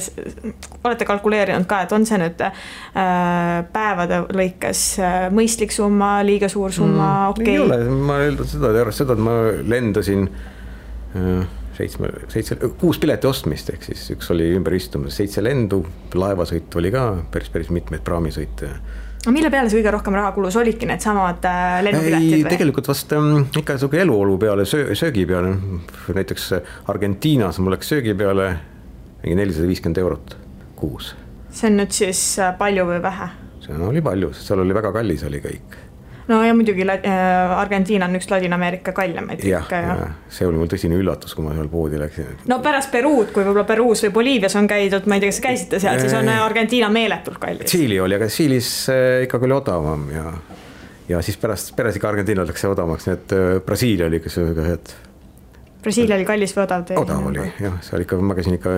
olete 0.83 1.07
kalkuleerinud 1.07 1.67
ka, 1.69 1.81
et 1.85 1.93
on 1.95 2.05
see 2.07 2.19
nüüd 2.21 2.41
äh, 2.45 2.63
päevade 3.73 4.23
lõikes 4.35 4.85
äh, 5.01 5.19
mõistlik 5.35 5.75
summa, 5.75 6.17
liiga 6.27 6.49
suur 6.51 6.73
summa 6.75 7.09
mm,, 7.09 7.35
okei 7.35 7.45
okay.? 7.45 7.53
ei 7.55 7.61
ole, 7.63 8.01
ma 8.09 8.19
eeldan 8.25 8.51
seda, 8.51 8.73
arvestades 8.73 9.03
seda, 9.05 9.15
et 9.15 9.25
ma 9.25 9.37
lendasin 9.75 10.27
seitsme, 11.75 12.09
seitse, 12.27 12.57
kuus 12.79 12.99
pileti 12.99 13.27
ostmist, 13.29 13.69
ehk 13.71 13.87
siis 13.87 14.01
üks 14.11 14.27
oli 14.35 14.49
ümberistumus, 14.57 15.15
seitse 15.15 15.43
lendu, 15.43 15.79
laevasõitu 16.15 16.81
oli 16.81 16.91
ka 16.91 17.07
päris, 17.31 17.51
päris 17.53 17.71
mitmeid 17.71 18.03
praamisõite 18.03 18.71
no 19.25 19.33
mille 19.33 19.49
peale 19.53 19.71
see 19.71 19.79
kõige 19.79 19.95
rohkem 19.95 20.19
raha 20.19 20.33
kulus, 20.35 20.59
olidki 20.59 20.87
needsamad 20.89 21.47
lennupiletid 21.87 22.43
või? 22.43 22.51
tegelikult 22.51 22.91
vast 22.91 23.15
ähm, 23.15 23.45
ikka 23.55 23.79
sihuke 23.79 24.03
eluolu 24.03 24.37
peale, 24.43 24.67
söö, 24.69 24.91
söögi 24.97 25.23
peale, 25.29 25.55
näiteks 26.19 26.51
Argentiinas 26.91 27.63
mul 27.63 27.77
läks 27.77 27.95
söögi 27.95 28.15
peale 28.17 28.51
mingi 29.25 29.39
nelisada 29.41 29.67
viiskümmend 29.69 29.97
eurot 30.03 30.37
kuus. 30.77 31.15
see 31.49 31.71
on 31.71 31.81
nüüd 31.81 31.95
siis 31.95 32.21
äh, 32.39 32.53
palju 32.59 32.85
või 32.91 33.01
vähe? 33.03 33.31
see 33.65 33.81
oli 33.89 34.03
palju, 34.05 34.31
sest 34.35 34.51
seal 34.51 34.61
oli 34.61 34.77
väga 34.77 34.93
kallis 34.93 35.25
oli 35.25 35.41
kõik 35.41 35.79
no 36.29 36.41
ja 36.45 36.53
muidugi 36.57 36.85
äh, 36.85 37.57
Argentiina 37.57 38.05
on 38.09 38.17
üks 38.19 38.29
Ladina-Ameerika 38.29 38.93
kallimaid 38.97 39.41
riike 39.45 39.81
ja, 39.81 39.95
ja 40.01 40.09
see 40.29 40.47
oli 40.47 40.59
mul 40.61 40.69
tõsine 40.71 40.97
üllatus, 40.99 41.33
kui 41.37 41.45
ma 41.45 41.55
seal 41.57 41.69
poodi 41.71 42.01
läksin. 42.01 42.45
no 42.51 42.59
pärast 42.65 42.93
Peruud, 42.93 43.31
kui 43.33 43.43
võib-olla 43.45 43.65
Peruus 43.69 44.05
või 44.07 44.13
Boliivias 44.19 44.57
on 44.59 44.69
käidud, 44.69 45.09
ma 45.09 45.17
ei 45.17 45.25
tea, 45.25 45.33
kas 45.33 45.41
käisite 45.47 45.81
seal, 45.81 46.01
siis 46.01 46.13
on 46.17 46.29
Argentiina 46.35 46.89
meeletult 46.93 47.41
kallis. 47.41 47.69
Tšiili 47.69 47.99
oli, 48.01 48.19
aga 48.19 48.29
Tšiilis 48.29 48.69
äh, 48.93 49.25
ikkagi 49.25 49.49
oli 49.49 49.57
odavam 49.57 50.07
ja, 50.13 50.29
ja 51.09 51.25
siis 51.25 51.41
pärast, 51.41 51.75
pärast 51.77 52.01
ikka 52.01 52.13
Argentiinal 52.13 52.49
läks 52.49 52.65
see 52.65 52.73
odavamaks, 52.73 53.09
nii 53.09 53.17
et 53.19 53.35
äh, 53.37 53.49
Brasiilia 53.65 54.09
oli 54.09 54.21
ikka 54.21 54.33
sihuke, 54.33 54.69
et 54.79 54.95
Brasiilia 55.85 56.19
oli 56.19 56.27
kallis 56.27 56.55
või 56.57 56.65
odav 56.65 56.85
teil? 56.89 56.99
odav 57.01 57.31
oli 57.31 57.47
jah, 57.61 57.79
seal 57.85 58.05
ikka, 58.05 58.19
ma 58.19 58.37
käisin 58.37 58.57
ikka 58.57 58.75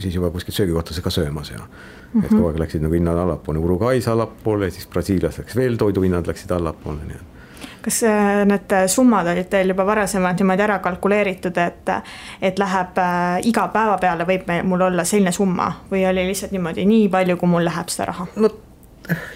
siis 0.00 0.18
juba 0.18 0.32
kuskil 0.34 0.56
söögikohtades 0.56 1.00
ka 1.04 1.12
söömas 1.14 1.50
ja 1.52 1.58
mm. 1.60 1.66
-hmm. 2.12 2.24
et 2.24 2.30
kogu 2.34 2.50
aeg 2.50 2.62
läksid 2.64 2.84
nagu 2.84 2.96
hinnad 2.96 3.18
allapoole, 3.24 3.60
Uruguay's 3.60 4.10
allapoole, 4.10 4.70
siis 4.70 4.86
Brasiilias 4.86 5.38
läks 5.38 5.56
veel 5.56 5.76
toiduhinnad 5.76 6.26
läksid 6.26 6.54
allapoole, 6.56 7.04
nii 7.04 7.20
et 7.20 7.36
kas 7.82 8.02
äh, 8.02 8.44
need 8.46 8.74
summad 8.90 9.26
olid 9.32 9.48
teil 9.50 9.68
juba 9.72 9.86
varasemalt 9.86 10.40
niimoodi 10.40 10.62
ära 10.62 10.78
kalkuleeritud, 10.84 11.56
et, 11.62 11.90
et 12.42 12.58
läheb 12.58 12.98
äh, 12.98 13.40
iga 13.48 13.68
päeva 13.74 13.98
peale 14.02 14.26
võib 14.28 14.50
mul 14.64 14.86
olla 14.90 15.04
selline 15.04 15.32
summa 15.32 15.70
või 15.90 16.06
oli 16.08 16.26
lihtsalt 16.28 16.52
niimoodi, 16.52 16.86
nii 16.88 17.08
palju, 17.12 17.36
kui 17.36 17.48
mul 17.48 17.64
läheb 17.64 17.92
seda 17.92 18.10
raha? 18.12 18.26
no 18.36 18.50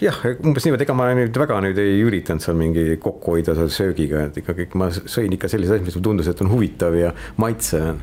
jah, 0.03 0.21
umbes 0.45 0.67
niimoodi, 0.67 0.87
ega 0.87 0.97
ma 0.97 1.09
nüüd 1.17 1.37
väga 1.43 1.61
nüüd 1.65 1.81
ei 1.83 2.01
üritanud 2.05 2.45
seal 2.45 2.59
mingi 2.59 2.97
kokku 3.03 3.37
hoida 3.37 3.57
seal 3.59 3.71
söögiga, 3.73 4.27
et 4.29 4.41
ikkagi 4.43 4.69
ma 4.79 4.91
sõin 4.93 5.37
ikka 5.37 5.51
selliseid 5.53 5.81
asju, 5.81 5.89
mis 5.89 5.99
mulle 5.99 6.09
tundus, 6.09 6.33
et 6.33 6.43
on 6.45 6.51
huvitav 6.53 6.97
ja 6.99 7.13
maitsev. 7.41 8.03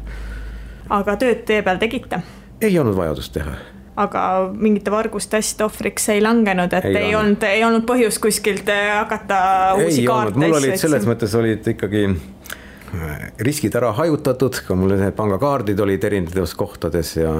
aga 0.90 1.20
tööd 1.22 1.44
tee 1.50 1.62
peal 1.66 1.82
tegite? 1.82 2.24
ei 2.62 2.80
olnud 2.80 2.98
vajadust 2.98 3.34
teha 3.38 3.58
aga 4.00 4.24
mingite 4.56 4.92
varguste 4.94 5.40
asjade 5.40 5.66
ohvriks 5.68 6.08
ei 6.14 6.22
langenud, 6.24 6.74
et 6.78 6.88
ei, 6.88 6.98
ei 7.10 7.16
olnud, 7.20 7.44
ei 7.44 7.64
olnud 7.68 7.86
põhjust 7.88 8.22
kuskilt 8.24 8.70
äh, 8.72 8.94
hakata 9.02 9.40
uusi 9.80 10.04
ei 10.04 10.08
kaarte. 10.08 10.40
mul 10.40 10.60
olid 10.62 10.80
selles 10.80 11.08
mõttes 11.10 11.36
olid 11.36 11.68
ikkagi 11.74 12.06
äh, 12.08 13.26
riskid 13.44 13.76
ära 13.76 13.92
hajutatud, 13.98 14.62
ka 14.68 14.78
mul 14.80 14.96
need 14.96 15.18
pangakaardid 15.18 15.80
olid 15.84 16.08
erinevates 16.12 16.56
kohtades 16.60 17.18
ja 17.20 17.36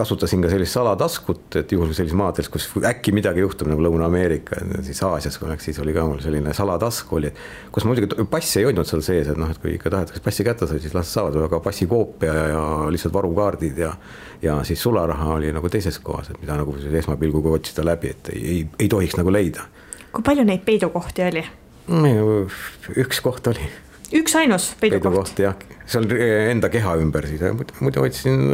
kasutasin 0.00 0.42
ka 0.44 0.50
sellist 0.52 0.74
salataskut, 0.76 1.44
et 1.60 1.72
juhul 1.74 1.92
sellises 1.92 2.16
maades, 2.18 2.48
kus 2.52 2.66
äkki 2.88 3.12
midagi 3.16 3.44
juhtub 3.44 3.68
nagu 3.70 3.84
Lõuna-Ameerika, 3.84 4.62
siis 4.86 5.02
Aasias, 5.06 5.36
kui 5.40 5.50
läks, 5.50 5.68
siis 5.68 5.80
oli 5.84 5.94
ka 5.96 6.06
mul 6.08 6.22
selline 6.24 6.54
salatask 6.56 7.12
oli, 7.16 7.32
kus 7.74 7.86
muidugi 7.88 8.26
passi 8.30 8.62
ei 8.62 8.70
hoidnud 8.70 8.88
seal 8.88 9.04
sees, 9.04 9.30
et 9.30 9.40
noh, 9.40 9.52
et 9.52 9.60
kui 9.62 9.76
ikka 9.76 9.92
tahetakse 9.92 10.24
passi 10.24 10.46
kätte 10.46 10.68
saada, 10.68 10.82
siis 10.82 10.96
las 10.96 11.12
saavad, 11.14 11.36
aga 11.46 11.60
passi 11.64 11.88
koopia 11.90 12.34
ja, 12.34 12.46
ja 12.54 12.64
lihtsalt 12.92 13.14
varukaardid 13.14 13.84
ja 13.84 13.94
ja 14.42 14.62
siis 14.64 14.82
sularaha 14.82 15.34
oli 15.34 15.52
nagu 15.52 15.68
teises 15.68 15.98
kohas, 16.00 16.30
et 16.32 16.40
mida 16.40 16.56
nagu 16.56 16.72
esmapilguga 17.02 17.52
otsida 17.58 17.84
läbi, 17.84 18.14
et 18.14 18.32
ei, 18.32 18.40
ei, 18.54 18.62
ei 18.86 18.88
tohiks 18.88 19.18
nagu 19.20 19.32
leida. 19.32 19.68
kui 20.12 20.24
palju 20.24 20.46
neid 20.48 20.64
peidukohti 20.64 21.28
oli? 21.28 21.44
üks 22.96 23.20
koht 23.20 23.52
oli 23.52 23.68
üksainus 24.12 24.74
peidukoht? 24.80 25.02
peidukoht 25.02 25.38
jah, 25.44 25.54
seal 25.90 26.06
enda 26.50 26.70
keha 26.72 26.94
ümber 27.02 27.26
siis, 27.26 27.42
muidu 27.82 28.04
hoidsin 28.04 28.44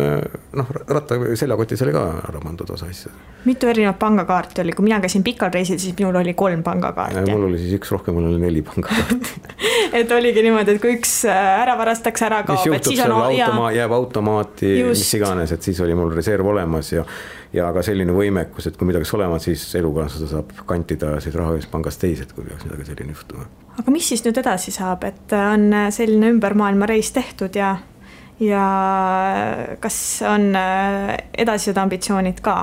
noh, 0.56 0.70
ratta 0.88 1.18
seljakotis 1.36 1.82
oli 1.84 1.94
ka 1.96 2.04
ära 2.30 2.40
pandud 2.42 2.70
osa 2.72 2.88
asju. 2.90 3.12
mitu 3.44 3.68
erinevat 3.70 3.98
pangakaarti 4.00 4.64
oli, 4.64 4.74
kui 4.76 4.86
mina 4.88 5.00
käisin 5.04 5.24
pikal 5.26 5.52
reisil, 5.54 5.78
siis 5.82 5.96
minul 5.98 6.16
oli 6.22 6.34
kolm 6.34 6.64
pangakaarti. 6.66 7.26
mul 7.30 7.48
oli 7.50 7.60
siis 7.62 7.76
üks 7.78 7.92
rohkem, 7.94 8.16
mul 8.16 8.30
oli 8.32 8.40
neli 8.42 8.64
pangakaarti 8.66 9.56
et 10.00 10.12
oligi 10.12 10.44
niimoodi, 10.44 10.76
et 10.76 10.82
kui 10.82 10.96
üks 10.96 11.18
äh, 11.30 11.42
ära 11.62 11.76
varastatakse, 11.78 12.26
ära 12.28 12.42
kaob, 12.46 12.76
et 12.76 12.88
siis 12.88 13.02
on. 13.06 13.66
jääb 13.74 13.96
automaati, 13.96 14.72
mis 14.90 15.08
iganes, 15.18 15.52
et 15.56 15.66
siis 15.66 15.80
oli 15.84 15.96
mul 15.98 16.14
reserv 16.16 16.48
olemas 16.52 16.92
ja 16.92 17.04
ja 17.54 17.68
ka 17.74 17.82
selline 17.86 18.14
võimekus, 18.16 18.68
et 18.68 18.78
kui 18.78 18.88
midagi 18.88 19.06
peaks 19.06 19.14
olema, 19.18 19.38
siis 19.42 19.64
elukaaslased 19.78 20.32
saab 20.32 20.54
kantida 20.68 21.16
siis 21.24 21.36
raha 21.38 21.56
ühest 21.56 21.70
pangast 21.72 22.02
teise, 22.02 22.26
et 22.26 22.34
kui 22.36 22.46
peaks 22.46 22.66
midagi 22.66 22.88
selline 22.90 23.14
juhtuma. 23.14 23.46
Aga 23.76 23.92
mis 23.92 24.08
siis 24.08 24.24
nüüd 24.24 24.40
edasi 24.40 24.72
saab, 24.74 25.04
et 25.04 25.36
on 25.36 25.68
selline 25.94 26.32
ümber 26.34 26.56
maailma 26.58 26.88
reis 26.88 27.12
tehtud 27.16 27.56
ja, 27.58 27.74
ja 28.40 28.64
kas 29.80 29.98
on 30.26 30.50
edasised 30.56 31.78
ambitsioonid 31.84 32.42
ka? 32.44 32.62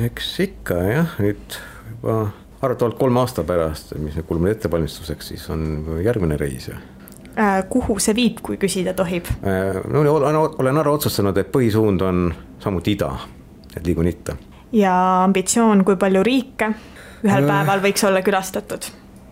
eks 0.00 0.28
ikka 0.46 0.76
jah, 0.86 1.16
nüüd 1.20 1.58
juba 1.90 2.20
arvatavalt 2.60 2.98
kolme 2.98 3.20
aasta 3.20 3.44
pärast, 3.46 3.94
mis 3.98 4.16
nüüd 4.16 4.28
kulub 4.28 4.46
ettevalmistuseks, 4.50 5.32
siis 5.32 5.46
on 5.52 6.00
järgmine 6.04 6.36
reis 6.40 6.68
äh, 6.70 7.60
kuhu 7.68 7.98
see 8.02 8.14
viib, 8.16 8.40
kui 8.44 8.58
küsida 8.60 8.94
tohib? 8.96 9.28
Äh, 9.40 9.80
no 9.88 10.04
olen, 10.14 10.40
olen 10.60 10.80
ära 10.82 10.92
otsustanud, 10.92 11.36
et 11.40 11.52
põhisuund 11.52 12.04
on 12.04 12.30
samuti 12.60 12.96
ida, 12.98 13.14
et 13.76 13.86
liigun 13.86 14.08
itta. 14.10 14.36
ja 14.72 14.94
ambitsioon, 15.24 15.84
kui 15.84 15.98
palju 16.00 16.22
riike 16.26 16.72
ühel 17.24 17.44
äh, 17.44 17.50
päeval 17.50 17.84
võiks 17.84 18.06
olla 18.08 18.22
külastatud? 18.26 18.90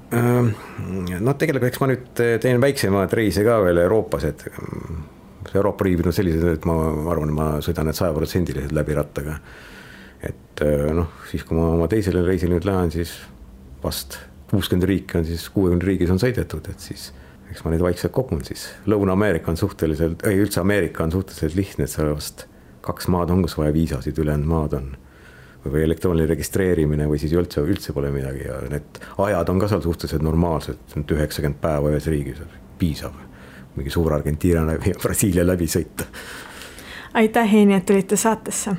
noh, 0.08 1.34
tegelikult 1.36 1.68
eks 1.68 1.80
ma 1.82 1.90
nüüd 1.90 2.22
teen 2.40 2.62
väiksemaid 2.62 3.12
reise 3.12 3.44
ka 3.44 3.58
veel 3.60 3.82
Euroopas, 3.82 4.24
et 4.24 4.46
Euroopa 5.54 5.84
riigid 5.84 6.08
on 6.08 6.16
sellised, 6.16 6.44
et 6.48 6.68
ma 6.68 6.76
arvan, 7.12 7.32
ma 7.34 7.48
sõidan 7.64 7.88
need 7.88 7.98
sajaprotsendiliselt 7.98 8.72
läbi 8.76 8.96
rattaga. 8.96 9.38
et 10.22 10.62
äh, 10.64 10.88
noh, 10.96 11.12
siis 11.30 11.44
kui 11.46 11.56
ma 11.58 11.68
oma 11.76 11.86
teisele 11.88 12.24
reisile 12.26 12.56
nüüd 12.56 12.66
lähen, 12.66 12.90
siis 12.90 13.14
vast 13.84 14.18
kuuskümmend 14.50 14.88
riiki 14.88 15.20
on 15.20 15.26
siis, 15.28 15.44
kuuekümne 15.54 15.84
riigis 15.84 16.10
on 16.10 16.18
sõidetud, 16.18 16.66
et 16.72 16.80
siis 16.82 17.12
eks 17.52 17.62
ma 17.64 17.72
neid 17.72 17.84
vaikselt 17.84 18.12
kogun 18.12 18.42
siis. 18.44 18.66
Lõuna-Ameerika 18.90 19.52
on 19.52 19.60
suhteliselt, 19.60 20.24
ei 20.28 20.40
üldse 20.42 20.60
Ameerika 20.60 21.04
on 21.04 21.12
suhteliselt 21.14 21.56
lihtne, 21.56 21.86
et 21.86 21.92
seal 21.92 22.10
vast 22.10 22.46
kaks 22.88 23.08
maad 23.12 23.30
on, 23.34 23.44
kus 23.44 23.58
vaja 23.58 23.72
viisasid, 23.72 24.18
ülejäänud 24.18 24.48
maad 24.48 24.76
on 24.78 24.90
või 25.68 25.82
elektrooniline 25.84 26.28
registreerimine 26.30 27.08
või 27.08 27.18
siis 27.20 27.32
üldse, 27.36 27.60
üldse 27.60 27.92
pole 27.92 28.10
midagi 28.14 28.46
ja 28.46 28.60
need 28.70 29.00
ajad 29.24 29.48
on 29.52 29.58
ka 29.60 29.68
seal 29.68 29.82
suhteliselt 29.84 30.22
normaalsed, 30.24 30.78
et 30.96 31.16
üheksakümmend 31.16 31.58
päeva 31.60 31.90
ühes 31.92 32.06
riigis 32.06 32.38
piisab. 32.78 33.24
mingi 33.76 33.90
suur 33.90 34.12
Argentiina 34.14 34.64
läbi 34.66 34.90
ja 34.90 35.00
Brasiilia 35.02 35.46
läbi 35.46 35.66
sõita. 35.66 36.04
aitäh, 37.14 37.52
Heini, 37.52 37.74
et 37.74 37.86
tulite 37.86 38.16
saatesse. 38.16 38.76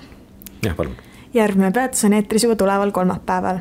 jah, 0.64 0.76
palun. 0.76 0.96
järgmine 1.34 1.72
peatus 1.72 2.06
on 2.06 2.14
eetris 2.14 2.44
juba 2.44 2.56
tuleval 2.56 2.92
kolmapäeval. 2.92 3.60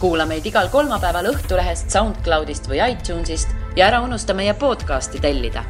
kuula 0.00 0.26
meid 0.26 0.46
igal 0.46 0.68
kolmapäeval 0.68 1.30
Õhtulehest, 1.34 1.90
SoundCloudist 1.90 2.68
või 2.68 2.82
iTunesist 2.90 3.54
ja 3.76 3.86
ära 3.86 4.02
unusta 4.02 4.34
meie 4.34 4.54
podcasti 4.54 5.20
tellida 5.20 5.64